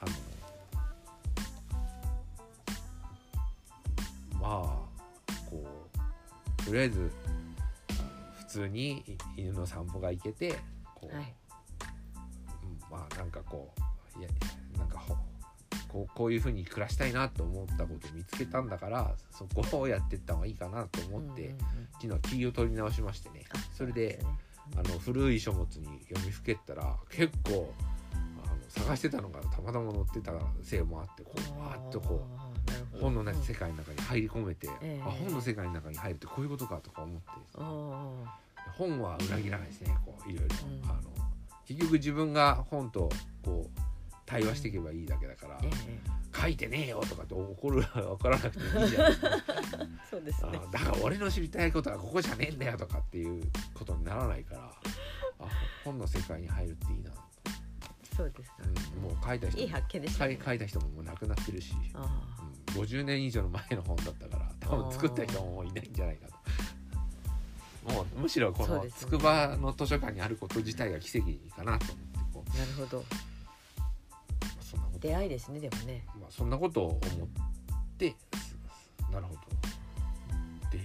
[0.00, 0.06] あ
[4.34, 4.48] のまあ
[5.48, 5.64] こ
[6.60, 7.10] うとりあえず
[8.40, 10.58] 普通に犬の散歩が行けて
[10.94, 11.34] こう、うん、はい。
[12.64, 13.80] うんまあなんかこう
[14.18, 14.28] いや
[14.78, 15.16] なんかほ
[15.88, 22.18] こうこういうふうに暮らしたいなと思ったことを見つけたんだからそこをやっていった方がいいかなと思って、うんうんうん。
[22.20, 23.44] 昨日気を取り直しましてね。
[23.54, 24.18] あそれで
[24.72, 27.72] うなんあの古い書物に読みふけったら結構
[28.44, 32.26] あの探してたのがたまたま載ってたせいもあってこうわーっとこ
[32.94, 35.02] う本のね世界の中に入り込めて、ええ。
[35.02, 37.30] あ本の世界の中に入るってこういうことかとか思って
[38.78, 40.90] 本は裏切らないですねこういろいろ、うん。
[40.90, 41.00] あの
[41.66, 43.10] 結局自分が本と
[43.44, 43.91] こう
[44.32, 45.60] 対話していけばいいだけだから、
[46.40, 49.28] 書いてねえよとかって怒る怒らなくてもいいじゃないですか。
[49.28, 49.38] え
[50.10, 50.50] そうですね。
[50.54, 53.42] あだから俺の知りたいことはここじゃねえんだよとかっていう
[53.74, 54.72] ことにならないから
[55.40, 55.44] あ
[55.84, 57.10] 本の世界に入るっていいな、
[58.16, 58.56] そうですか。
[58.96, 60.38] うん、もう書いた人もいい発見でしたね。
[60.42, 62.22] 書いた人ももう亡くなってるし、あ
[62.74, 67.92] うん、50年以上の前の本だったから多分作った人ももういないんじゃないかと。
[67.92, 71.86] もうむしろこの筑波の図書館にあること自体が奇跡かなと
[72.32, 73.04] 思ってこあなるほど
[75.02, 76.04] 出会いですねでもね。
[76.20, 77.00] まあ、そんなことを思っ
[77.98, 78.14] て
[79.10, 79.40] なるほど。
[80.70, 80.80] で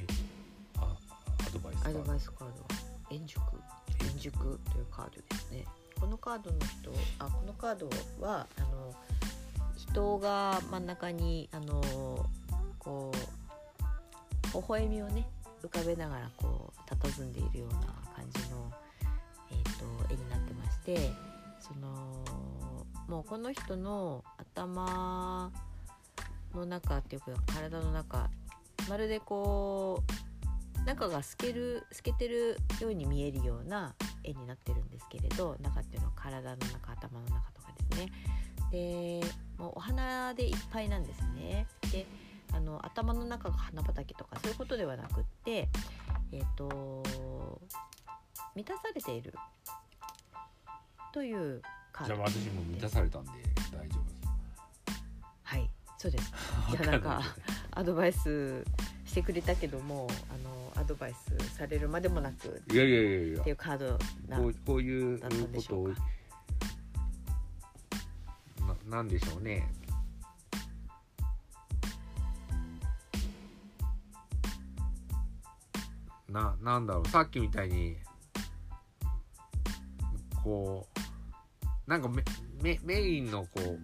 [0.77, 0.97] あ
[1.47, 2.51] アドバイスアドバイスカードは
[3.11, 3.41] 円熟。
[4.01, 5.65] 円熟というカードですね。
[5.99, 8.93] このカードの人あこのカードはあの
[9.75, 11.81] 人が真ん中にあの
[12.79, 15.27] こう微笑みをね
[15.63, 17.79] 浮かべながらこう佇んでいるような
[18.15, 18.71] 感じの、
[19.51, 21.11] えー、と絵になってまして
[21.59, 22.23] その
[23.07, 25.51] もうこの人の頭
[26.53, 28.29] の中っていうか体の中
[28.89, 30.03] まるでこ
[30.79, 33.93] う中が透ける透けてるように見えるような
[34.23, 38.11] 絵になってるんですけれど中っていうのは体の中頭の中とかですね。
[38.71, 39.21] で
[39.57, 41.67] もうお花でいっぱいなんですね。
[41.91, 42.05] で
[42.53, 45.67] あの頭の中が花畑とかそういうことではなくって
[46.31, 47.03] えっ、と
[48.55, 49.33] 満たされている
[51.13, 51.61] という
[52.05, 53.31] じゃあ私も満たされたんで
[53.71, 54.27] 大丈夫です
[55.43, 56.31] はいそうです。
[56.71, 57.21] じゃあなんか
[57.71, 58.63] アドバイス
[59.05, 63.41] してくれたけどもあのアドバイスされるまでもなくいやいやいやいや。
[63.41, 65.89] っていうカードなこうこういうことを
[68.67, 69.67] ななんでしょうね。
[76.29, 77.07] ななんだろう。
[77.07, 77.97] さっきみたいに
[80.43, 80.96] こう
[81.87, 82.23] なんかメ
[82.61, 83.79] メメインのこう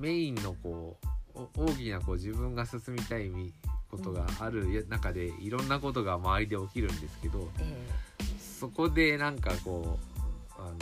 [0.00, 0.96] メインのこ
[1.34, 3.52] うお大きなこう自分が進みたいみ
[3.90, 7.76] ことがあるや中でいろんなことが周りで起きるんですけどえ
[8.38, 9.98] そこでなんかこ
[10.58, 10.76] うあの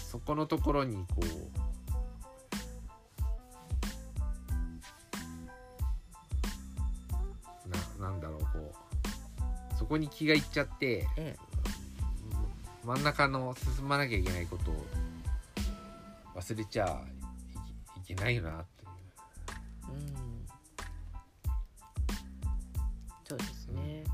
[0.00, 1.20] そそこのところにこ
[7.66, 7.68] う
[8.00, 8.72] ななんだろうこ
[9.74, 11.45] うそこに気がいっちゃってええ
[12.86, 14.86] 真ん中の進まなきゃいけないことを
[16.36, 17.02] 忘れちゃ
[17.96, 18.90] いけないよなっていう。
[19.90, 20.46] えうん。
[23.24, 24.04] そうですね、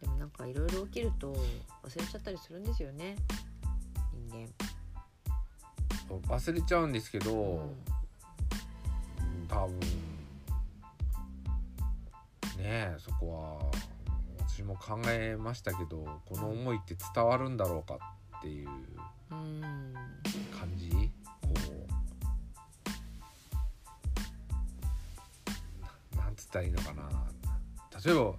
[0.00, 1.36] でもなんかいろいろ起きると
[1.82, 3.16] 忘れちゃったりするんですよね。
[6.06, 7.60] 人忘れちゃうんですけど、間、うん
[9.42, 9.46] うん。
[9.46, 9.78] 多分。
[12.56, 13.93] ねえそこは
[14.54, 17.98] 私も考えましたけどこの思いって伝わるんだろうか
[18.38, 18.68] っていう
[19.32, 19.92] うん
[20.56, 20.90] 感じ？
[20.90, 20.98] こ
[26.14, 27.02] うななんつったらいいのかな？
[28.04, 28.34] 例えば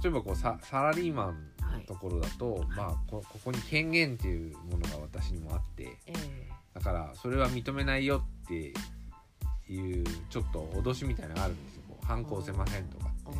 [0.00, 1.26] 例えばこうササラリーマン
[1.60, 1.80] はい。
[1.80, 6.48] のところだと、まあこここに権限っていうものが私にもあってええ。
[6.72, 8.72] だからそれは認めないよって
[9.72, 11.82] いうちょっと脅しみたいなのがあるんですよ。
[12.04, 13.38] 反抗せませんとかあって。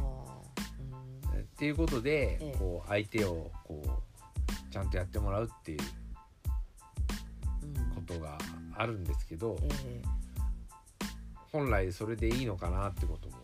[1.58, 2.56] あっていうことで、ええ。
[2.56, 5.78] こう相手をこうちゃんとやってもらうっていう
[7.96, 8.38] ことが
[8.76, 10.02] あるんですけど、ええ。
[11.50, 13.36] 本来それでいいのかなってことも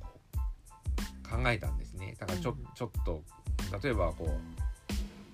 [0.00, 0.20] こ
[1.24, 2.14] う考えたんですね。
[2.20, 2.66] だからちょ,、うん。
[2.74, 3.22] ちょっと
[3.82, 4.38] 例えばこ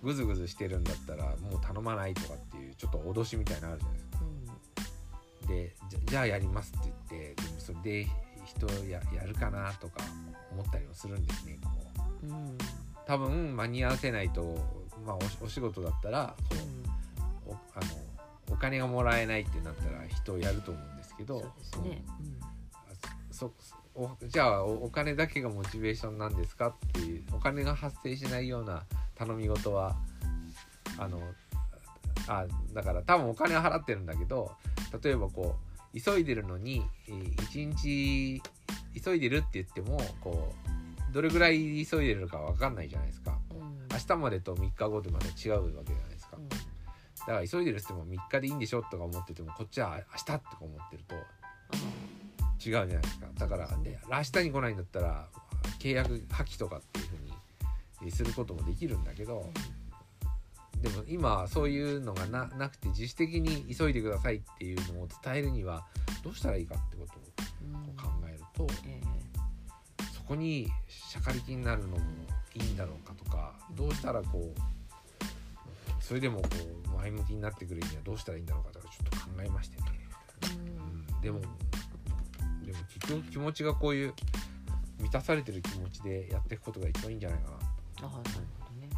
[0.02, 4.18] うグズグズしてるんだったらもう頼まないとかっていうちょっと脅しみたいなのあるじゃないですか。
[5.42, 5.48] うん。
[5.48, 8.06] でじゃじゃあやりますって言ってでもそれで
[8.44, 10.04] 人ややるかなとか
[10.52, 11.84] 思ったりもするんですねこう。
[11.84, 11.89] うん
[13.06, 14.58] 多分間に合わせないと、
[15.04, 16.56] まあ、お仕事だったらこ
[17.46, 17.86] うおあの
[18.50, 23.34] お金がもらえないってなったら人をやると思うんですけどそうですね、うん。
[23.34, 23.52] そ
[23.94, 28.84] おじゃあおお金だけがモチベーションなんですかっていうお金が発生しないような
[29.16, 29.96] 頼み事は
[30.98, 31.20] あの
[32.28, 34.52] あだから多分お金は払ってるんだけど
[35.02, 35.56] 例えばこ
[35.94, 38.42] う急いでるのにえー一日
[39.02, 40.69] 急いでるって言ってもこう
[41.12, 43.38] どれぐらい急いでるか分かんないじゃないですか。
[43.50, 43.60] うん。
[43.60, 46.48] うん明日までと3日後でまた違うわけじゃないですか、うん。
[46.48, 46.56] だ
[47.26, 53.26] から急いでるっつっても3日でいいんでしょとか思っててもこっちは明日とか思ってると違うじゃないですか。
[53.34, 55.28] だからで明日に来ないんだったら
[55.80, 57.32] 契約破棄とかっていうふうに
[58.02, 59.50] えーすることもできるんだけど
[60.80, 65.86] でも今そういうのがななくて自主的に急いでくださいっていうのを伝えるには
[66.22, 67.18] どうしたらいいかってことを
[67.96, 69.08] 考えるとえそ
[70.30, 71.96] こにしゃかりきになるのも
[72.54, 74.60] いいんだろうかとかどうしたらこう
[76.00, 76.48] それでもこ
[76.86, 79.86] う前向きになってくるにはどうしたらいいんだろうかとかちょっと考えましてね、
[80.42, 80.46] え
[81.18, 84.14] うん、でもでも結局気持ちがこういう
[85.00, 87.56] 満たされてる気持ちでやっていくことが一番いいんじゃないかな。
[87.56, 87.60] あ
[88.02, 88.14] あなる
[88.60, 88.88] ほどね、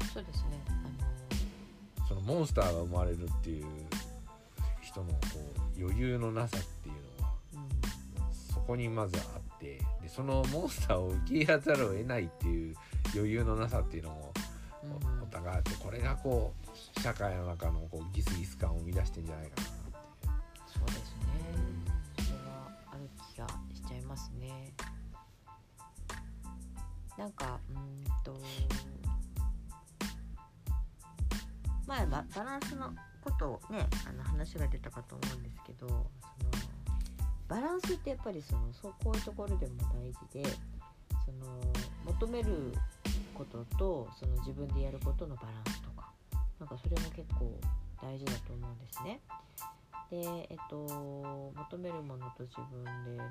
[0.00, 0.64] うん、そうですね。
[2.00, 3.64] あそのモンスターが生まれるっていう
[4.82, 5.16] 人のこ
[5.76, 6.93] う余裕のなさっていう
[8.66, 12.76] こにまずあってでそのモンスターを受け入れざるを得ないっていう
[13.14, 14.32] 余裕のなさっていうのも
[14.82, 15.20] うん。
[15.20, 16.52] おお互いあってこれがこ
[16.96, 19.72] う社会の中のこうギスギス感を生み出してんじゃないかなって
[20.66, 21.04] そうですね。
[22.18, 24.72] それはある気がしちゃいますね。
[27.16, 28.40] なんかうーんと
[31.86, 32.92] 前ババランスの
[33.22, 36.10] ことをねあの話が出たかと思うんですけどその
[37.54, 40.42] バランスってやっぱりそのそうこういうところでも大事で
[41.24, 41.60] その
[42.04, 42.72] 求める
[43.32, 46.10] こととその自分でやることのバランスとか
[46.58, 47.56] なんかそれも結構
[48.02, 49.20] 大事だと思うんですね。
[50.10, 53.30] で、えっと、求めるものと自分でやる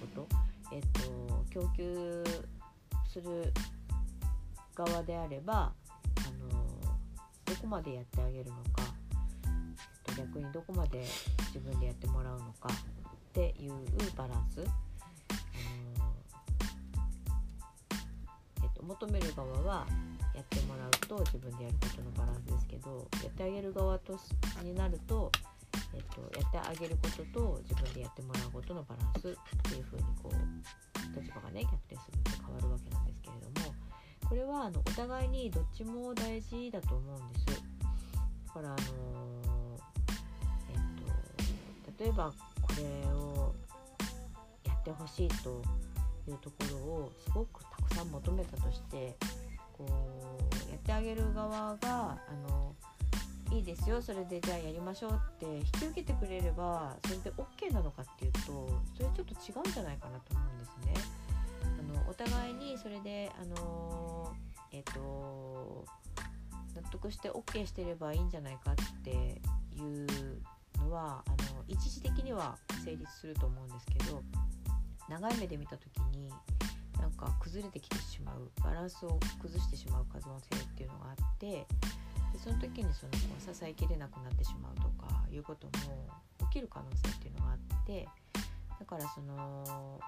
[0.00, 0.28] こと、
[0.72, 2.24] えっと、供給
[3.08, 3.52] する
[4.74, 5.72] 側であれば
[6.16, 6.64] あの
[7.44, 8.82] どこまでやってあげるのか、
[10.08, 11.04] えっと、逆にどこまで
[11.54, 12.68] 自分でやってもらうのか
[13.30, 13.72] っていう
[14.16, 14.66] バランス。
[18.62, 19.86] えっと、求める側は
[20.34, 24.18] やってもらうと自分でやることのバランスですけどやってあげる側と
[24.62, 25.30] になると
[25.94, 33.74] えっと、やってあげることと自分でやってもらうことのバランスっていう風にこう立場がね逆転すると変わるわけなんですけれども
[34.28, 37.62] これはあのお互いにどっちも大事だと思うんです。
[38.46, 38.76] だからあの
[40.70, 43.19] えっと例えばこれを
[44.80, 45.62] ってほしいと
[46.28, 49.16] いうところをすごくたくさん求めたとして
[49.72, 52.18] こうやってあげる側があ
[52.48, 52.74] の
[53.52, 58.40] いいですよそれでじゃあやりましょうって引き受けてくれればそれで OK なのかっていうと
[58.96, 60.94] それちょっと違うんじゃないかなと思うんですね。
[61.62, 64.32] あのお互いにそれであの
[64.70, 65.84] えっ、ー、と
[66.76, 70.06] 納得して OK してればいいんじゃないかっていう
[70.78, 74.22] のはあの一時的には成立すると思うんですけど
[75.10, 76.30] 長い目で見た時に
[77.00, 81.66] なんか崩れてきてしまうバランスを崩してしまう可能性っていうのがあって
[82.32, 83.12] でその時にその
[83.54, 86.06] 支えきれなくなってしまうとかいうことも
[86.52, 88.08] 起きる可能性っていうのがあって
[88.78, 90.00] だからその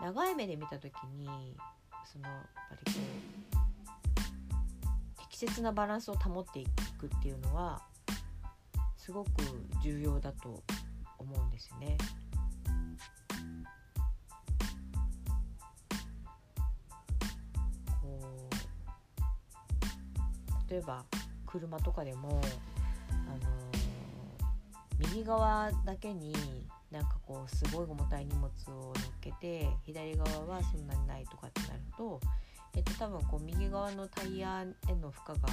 [0.00, 1.28] 長い目で見た時に
[2.10, 3.00] そのやっぱりこ
[5.18, 6.66] う適切なバランスを保ってい
[6.98, 7.82] くっていうのは
[8.96, 9.30] すごく
[9.82, 10.62] 重要だと
[11.18, 11.98] 思うんですよね。
[20.70, 21.04] 例えば
[21.46, 22.40] 車とかでも、
[23.10, 23.50] あの、
[24.98, 26.32] 右側だけに
[26.90, 32.20] なんかこうすごい重たい荷物を乗っけて左側はそんなにないとかってなると、
[32.74, 35.48] えっと、多分こう右側のタイヤへの負荷が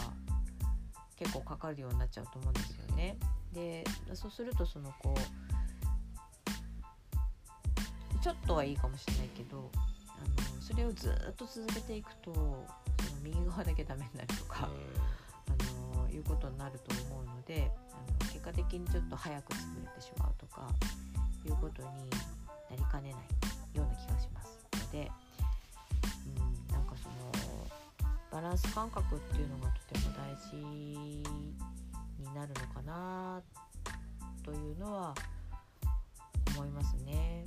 [1.15, 3.17] 結構かかるようになっちゃうと思うんですよね。
[3.53, 5.19] でそうするとそのこう
[8.23, 9.71] ちょっとはいいかもしれないけど
[10.09, 10.19] あ
[10.55, 12.39] のそれをずっと続けていくとそ
[13.15, 14.69] の右側だけダメになるとか、
[15.47, 20.67] あのいうことになると思うのであの結果的にちょっと早く潰れてしまうとか
[21.45, 21.87] いうことに
[22.69, 25.11] なりかねないような気がしますので、
[26.69, 27.67] うん、なんかその
[28.31, 31.23] バランス感覚っていうのがとても大事に
[32.35, 33.41] なるのかな
[34.43, 35.15] というのは
[36.55, 37.45] 思いますね。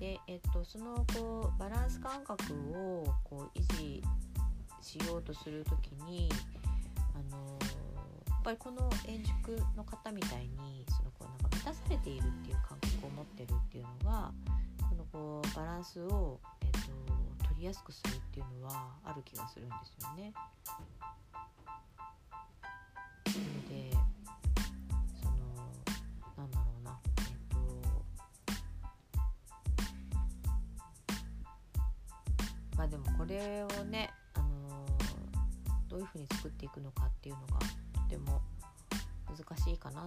[0.00, 4.02] で、えっと、そのこうバランス感覚をこう維持
[4.80, 6.28] しようとする時に、
[7.14, 7.58] あの
[8.28, 14.32] やっぱりこの円熟の方みたいにそのこうなんか満たされているっていう感覚を持ってるっていうのが
[14.88, 16.78] このこうバランスを、えっと、
[17.48, 20.32] 取りやすくするっていうのはある気がするんですよね。
[23.26, 24.08] なので
[32.88, 34.10] でもこれをね、
[35.88, 37.58] どういうふうに作っていくのかっていうのが
[37.92, 38.42] とても
[39.26, 40.06] 難しいかなっ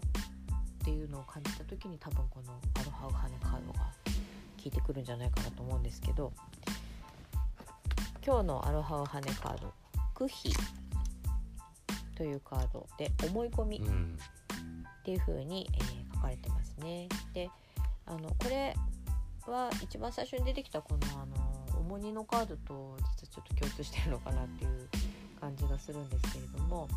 [0.83, 3.85] ていうのを感じた時に多分このアロハウハネカードが効
[4.65, 6.33] いてくるんじゃないかなと思うんですけど
[8.25, 9.73] 今日のアロハウハネカード
[10.13, 10.53] 「クヒ」
[12.15, 17.09] というカードで「思い込み」っていう風に、えー、書かれてますね。
[17.33, 17.49] で
[18.05, 18.75] あのこれ
[19.47, 24.89] は一番最初に出てきたこのあの重荷のカードと実はちょっと共通してるのかなっていう
[25.41, 26.87] 感じがするんですけれども、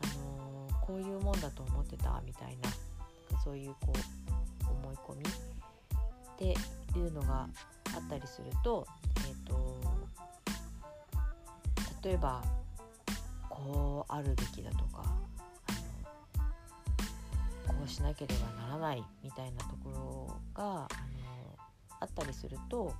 [0.00, 2.70] あのー、こういうもんだと思ってたみたいな
[3.42, 5.28] そういうこう思い込みっ
[6.38, 7.48] ていうのが
[7.94, 8.86] あったりすると,、
[9.18, 9.80] えーと、
[12.02, 12.42] 例えば
[13.48, 15.04] こうあるべきだとか
[17.66, 20.86] あのこうしなければならないみたいなところがあの
[21.98, 22.94] あったりすると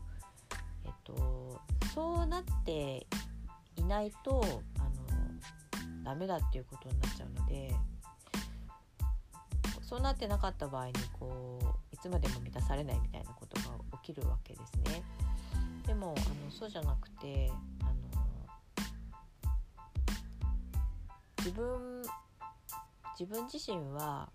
[1.05, 1.61] と
[1.95, 3.07] そうなって
[3.77, 4.45] いないと
[6.05, 7.75] ダメだっていうことになっちゃうので
[9.83, 15.03] そうなってなかった場合にこういつまでも満たされないみたいなことが起きるわけですね。
[15.87, 17.51] でもあのそうじゃなくて
[17.83, 17.93] あの
[21.39, 22.03] 自分
[23.19, 24.29] 自分自身は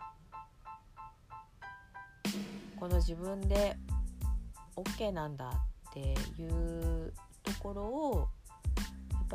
[2.77, 3.77] この自分で
[4.75, 5.47] OK なんだ
[5.89, 7.13] っていう
[7.43, 8.27] ところを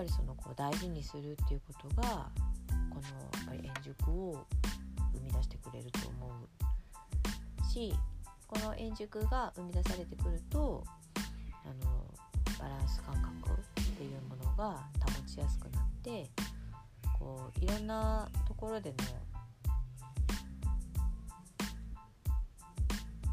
[0.00, 2.30] ぱりそのこう大事にするっていうことが
[2.88, 4.46] このやっぱり円熟を
[5.12, 7.94] 生み出してくれると思うし
[8.46, 10.82] この円熟が生み出されてくると
[11.64, 12.06] あの
[12.58, 16.30] バランス感覚っていうものが保ちやすくなって
[17.18, 18.96] こういろんなところでの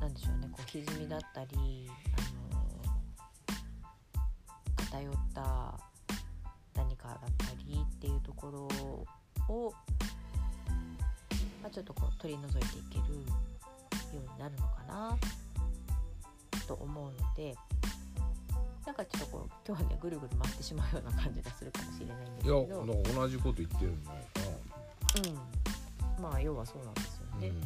[0.01, 2.21] なんでしょうねこう歪みだったりあ
[2.53, 2.65] の
[4.75, 5.86] 偏った
[6.77, 9.73] 何かだったりっていうところを、
[11.61, 13.03] まあ、ちょっとこう取り除いていける
[14.13, 15.17] うになるのかな
[16.67, 17.55] と思うので
[18.85, 24.27] なんかちょっとこう今日はねぐるぐる回ってしまうような感じがするかもしれないんですけいやどなんか同じこと言ってるんじゃないか
[26.17, 27.47] うん、まあ要はそうなんですよな、ね。
[27.47, 27.61] うん。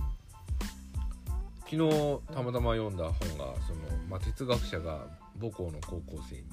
[1.70, 5.08] 昨日たまたま読んだ本がその、まあ、哲学者が
[5.40, 6.44] 母校の高校生に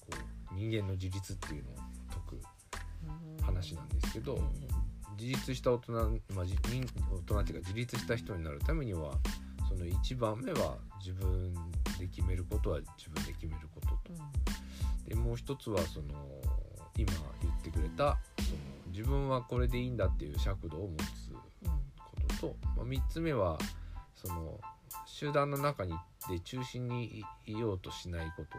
[0.00, 0.08] こ
[0.52, 1.74] う人間の自立っていうのを
[3.60, 4.48] 話なんですけど、うん
[5.18, 9.12] 自立した大人、まあ、大人っていうか自立した人になるためには
[9.68, 11.52] その一番目は自分
[11.98, 14.18] で決めることは自分で決めることと。
[15.06, 16.06] でもう一つはその
[16.96, 18.58] 今言ってくれたその
[18.92, 21.34] 自分はこれでいいんだっていう尺度を持つ
[21.98, 23.58] ことと、まあ、3つ目は
[24.14, 24.58] その
[25.04, 25.92] 集団の中に
[26.30, 28.56] で中心にいいようとしないこと、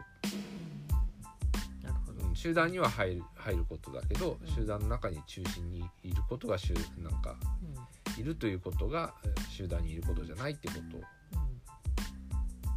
[2.42, 4.48] 集団には入る入ることだけどうん。
[4.48, 7.36] 集団の中に中心にいることが集なんか
[8.18, 11.00] いるということがえー集団にいることじゃないってこと。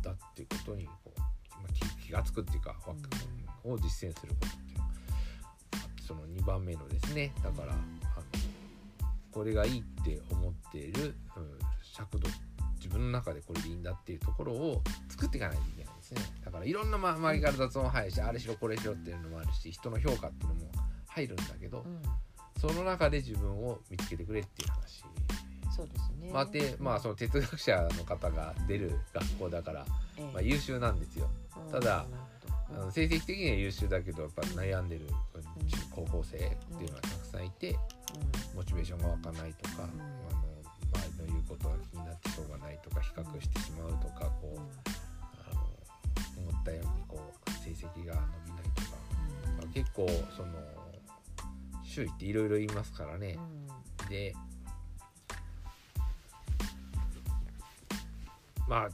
[0.03, 1.25] だっていうことにこう、ま
[1.67, 2.93] あ、気気が付くっていうか、わ
[3.63, 4.85] を実践することっていうの
[6.05, 7.81] その2番目のですねだからあの
[9.31, 12.29] これがいいって思っている、うん、尺度
[12.75, 16.35] 自分の中でこれでいいんだっていうところを作っていかないといけないですね。
[16.43, 20.71] だからいろんなま周りから雑音入るしあれしろこれしろっていうのもあるし人の評価っていうのも
[21.07, 22.01] 入るんだけど、うん。
[22.59, 25.03] その中で自分を見つけてくれっていう話。
[25.75, 26.31] そうですね。
[26.31, 29.85] まあ、でまあその哲学者の方が出る学校だから、
[30.17, 30.31] ええ。
[30.33, 31.29] まあ、優秀なんですよ。
[31.65, 31.71] うん。
[31.71, 32.07] ただなる
[32.67, 32.81] ほど。
[32.81, 35.07] あの成績的には優秀だけどやっぱ悩んでる
[35.67, 37.77] 中高校生っていうのはたくさんいて
[38.55, 39.93] モチベーションが湧かないとか、あの
[40.95, 44.59] 周りの言うことが気になってしょうがないとか比較してしまうとかこう
[46.37, 48.87] 思ったようにこう成績が伸びないとか、
[49.57, 50.53] まあ、結構その
[51.83, 53.37] 周囲っていろいろ言いますからね。
[54.01, 54.09] う、ん。
[54.09, 54.35] で
[58.67, 58.89] まあ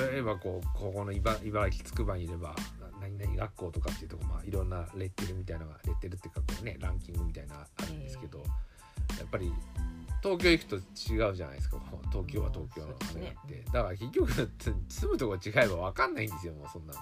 [0.00, 8.44] 例えばこうここの茨茨城つくばにいればな何々学校とかっていうとこまあいろんなレッテルみたいなのがレッテルっていうかこうねランキングみたいなあるんですけど、や
[9.24, 9.52] っぱり
[10.22, 11.76] 東京行くと違うじゃないですか
[12.10, 14.32] 東京は東京のあれがあって、だから結局
[14.88, 17.00] 住むとこ違えば分かんないんですよもうそんなの。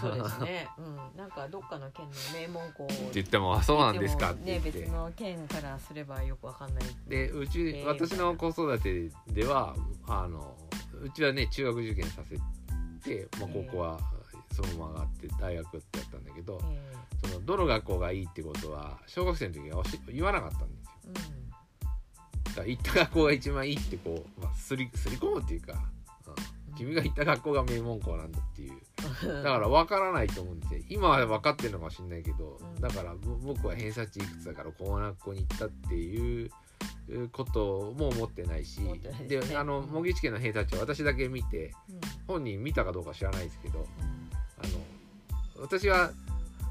[0.00, 0.68] そうですね。
[0.78, 4.80] うん、なんかどっかの県の名門校って言ってもあそうなんですかってね言って。
[4.80, 6.84] 別の県からすればよくわかんない。
[7.06, 9.76] でうち、えー私の子育てでは
[10.08, 10.56] あの
[11.02, 12.48] うちはね中学受験させて、まあ、
[13.06, 14.00] えー高校は
[14.52, 21.20] そのまま上がって大学ってやったんだけど、えそのどの学校がいいってことは小学生の時は言わなかったんですよえだ
[22.56, 25.74] から行った学校が一番いいってこう、まあ、すりすり込むっていうか、
[26.68, 26.74] うん。
[26.74, 28.72] 君が行った学校が名門校なんだっていう。
[28.72, 29.42] うん。
[29.42, 36.50] だから分からないと思うんで今は分かってるのかもしれないけど、うんだからぼ僕は偏差値いくつだからこの学校に行ったっていう
[37.32, 39.00] ことも思ってないしね。
[39.28, 39.90] であのうん。
[39.90, 42.00] 模擬試験の偏差値は私だけ見てうん。
[42.26, 43.84] 本人見たかどうか知らないですけどうん。
[43.84, 44.80] あの
[45.58, 46.10] 私は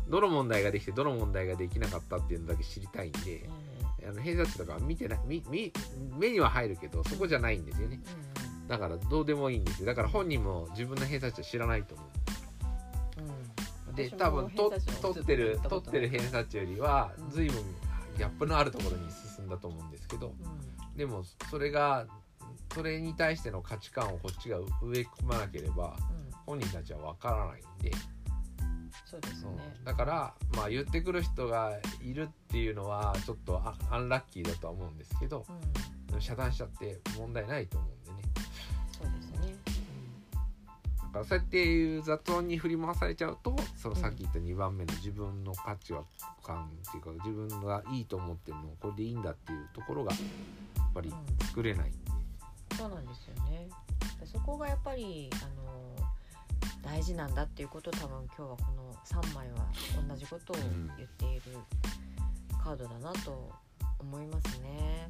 [0.07, 3.49] どの問題ができてどの問題ができなかったっていうのだけ知りたいんでえ
[4.07, 5.73] あの偏差値とかは見てないみみ
[6.17, 7.99] 目には入るけどそこじゃないんですよね。
[8.67, 9.85] だからどうでもいいんですよ。
[9.85, 12.07] だから本人も自分の偏差値は知らないと思う。
[13.89, 13.95] うん。
[13.95, 17.63] で多分と取ってる取ってる偏差値よりはうん随分
[18.17, 19.03] ギャップのあるところに
[19.37, 20.97] 進んだと思うんですけどうん。
[20.97, 22.05] でもそれが
[22.73, 26.25] それに対しての価値観をこっちが植え込まなければうん。
[26.45, 27.91] 本人たちは分からないんで、
[29.05, 29.49] そうですね。
[29.77, 35.45] うんだからまあ言ってくる人がいるっていうのはちょっとアアンラッキーだとは思うんですけど
[36.11, 36.21] うん。
[36.21, 38.29] 遮断しちゃって問題ないと思うんでね。
[38.97, 39.55] そうですね。
[40.97, 45.93] だからそうやっていう雑音に振り回されちゃうとそのさっき言った2番目の自分の価値
[46.43, 50.17] 観っていうか自分がいいと思ってるのこれでいいんだっていうところがや
[50.83, 51.47] っぱりうん。
[51.47, 51.89] 作れない。
[51.89, 51.97] んで、
[52.77, 53.69] そうなんですよね。
[54.19, 55.47] でそこがやっぱりあ
[56.01, 56.04] の
[56.85, 59.67] 大事なんだっていうことを多分今日はこの3枚は
[60.07, 61.41] 同じことをうん言っている
[62.63, 63.51] カードだなと
[63.99, 65.09] 思いますね。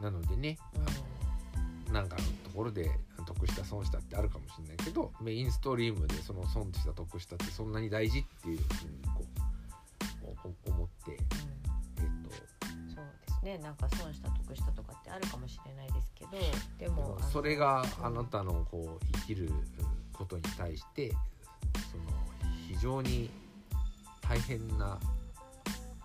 [0.00, 2.90] なのでねうんなんかのところで
[3.26, 9.24] 得した損したってあるかもしれないけどメインストリームでその損した得したってそんなに大事っていうふうにこ
[10.66, 10.95] う思って
[13.46, 19.48] ねなんか損した得したとかってあるかもしれないですけどででもそれがあなたのこう生きる
[20.12, 21.10] ことに対して
[21.92, 22.04] その
[22.68, 23.30] 非常に
[24.20, 24.98] 大変な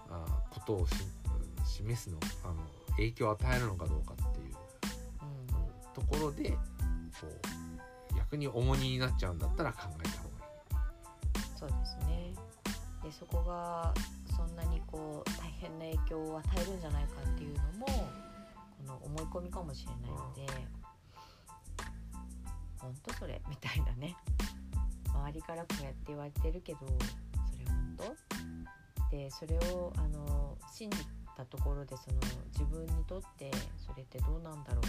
[0.10, 0.94] あことをし
[1.66, 2.56] 示すのあの
[2.92, 4.46] 影響を与えるのかどうかっていう
[5.24, 5.94] うん。
[5.94, 6.58] ところでこ
[7.24, 11.58] う逆に重荷になっちゃうんだったら考えた方がいい。
[11.58, 12.36] そうですね。
[13.04, 13.94] でそこが
[14.36, 18.04] そんなにこう大変な影響を与えるんじゃないかっていうのもこ
[18.86, 20.46] の思い込みかもしれないので、
[22.80, 24.16] 本当それみたいなね。
[25.14, 26.86] 周りからこうやって言われてるけどそ
[27.60, 27.96] れ本
[29.10, 30.98] 当でそれをあの信じ
[31.38, 32.18] たところでその
[32.58, 34.84] 自分にとってそれってどうなんだろう？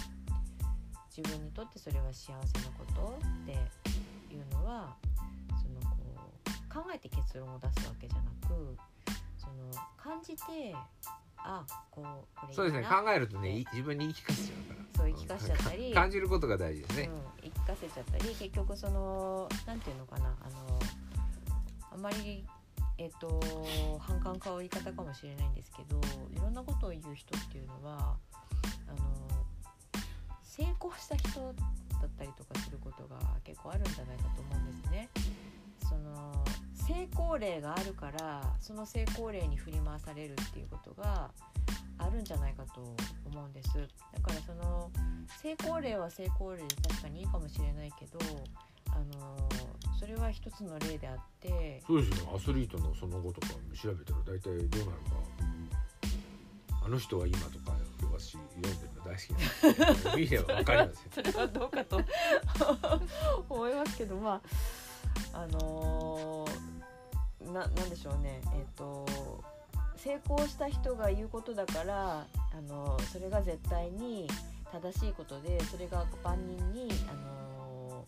[1.15, 2.39] 自分にとってそれは幸せな
[2.79, 3.19] こと？
[3.19, 3.53] って
[4.35, 4.97] いうのは
[5.61, 5.99] そのこ
[6.47, 8.77] う考えて結論を出すわけじゃなく
[9.53, 10.75] の感じて
[11.45, 12.05] あこう
[12.39, 14.83] これいいそうですねな考えるとねい自分に言い聞かせちゃうから。
[14.95, 15.93] そう言い聞かせちゃったり。
[15.95, 18.35] 感じることが大事ですね、うん、言い聞かせちゃったり。
[18.35, 20.79] 結局そのなんていうのかなあの
[21.93, 22.47] あまり
[22.99, 23.41] えっ、と
[23.99, 26.01] 反感買う言い方かもしれないんですけど
[26.31, 28.17] いろんなことを言う人っていうのは
[28.87, 29.33] あの
[30.43, 35.09] 成功した人だったりとかすることが結構あるんじゃないかと思うんですね。
[35.89, 36.45] その
[36.93, 41.31] 成功例があるからその成功例に振り回されるっていうことが
[41.97, 43.69] あるんじゃないかと思うんです。
[44.13, 44.91] だからその
[45.41, 48.19] 成功例は成功例で確かにいいかもしれないけど
[48.91, 49.49] あの
[49.99, 52.33] それは一つの例であってそうですよ。
[52.37, 53.47] アスリートのその後とか
[53.81, 54.73] 調べたら大体どうなるか。
[56.85, 57.77] あの人は今とか
[58.13, 61.11] 私読んでるの大好きなんで見れば分かりますよ。
[61.15, 62.01] それはどうかと
[63.49, 64.43] 思いますけどま
[65.33, 66.72] ああのー
[67.53, 68.41] ななんでしょうね。
[68.55, 69.07] えっ、と
[69.97, 74.27] 成功した人が言うことだからあのそれが絶対に
[74.73, 78.05] 正しいことでそれが万人にあの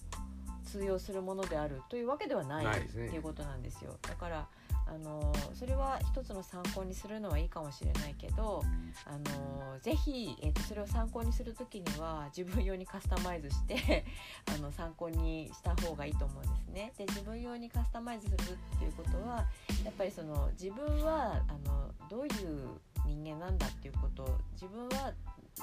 [0.65, 3.97] 通用するものであるというわけではないっていうことなんですよ。
[4.03, 4.49] だから
[4.87, 8.63] あのそれは一つの参考にするのはいいかもしれないけど
[9.07, 14.05] あのぜひ、えー、とそれを参考にする時には自分用にカスタマイズして
[14.55, 16.93] あの参考にした方がいいと思うんですね。
[16.99, 19.47] で自分用にカスタマイズするっていうことは
[19.85, 25.13] やっぱりその自分はあのどういう人間なんだっていうこと自分は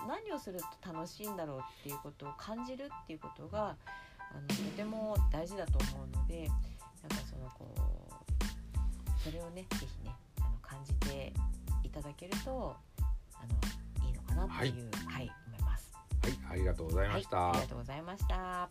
[0.08, 3.76] 何をすると楽しいんだろうっていうことを感じるっていうことが
[4.32, 7.68] あのとても大事だと思うのでなんかそのこ
[8.10, 8.11] う
[9.24, 11.34] それをねぜひねあの感じて
[11.84, 12.76] いただけると
[13.36, 13.46] あ
[14.04, 15.92] のいいのかなというはい、思います。
[16.24, 18.70] はいありがとうございました、はい、ありがとうございました。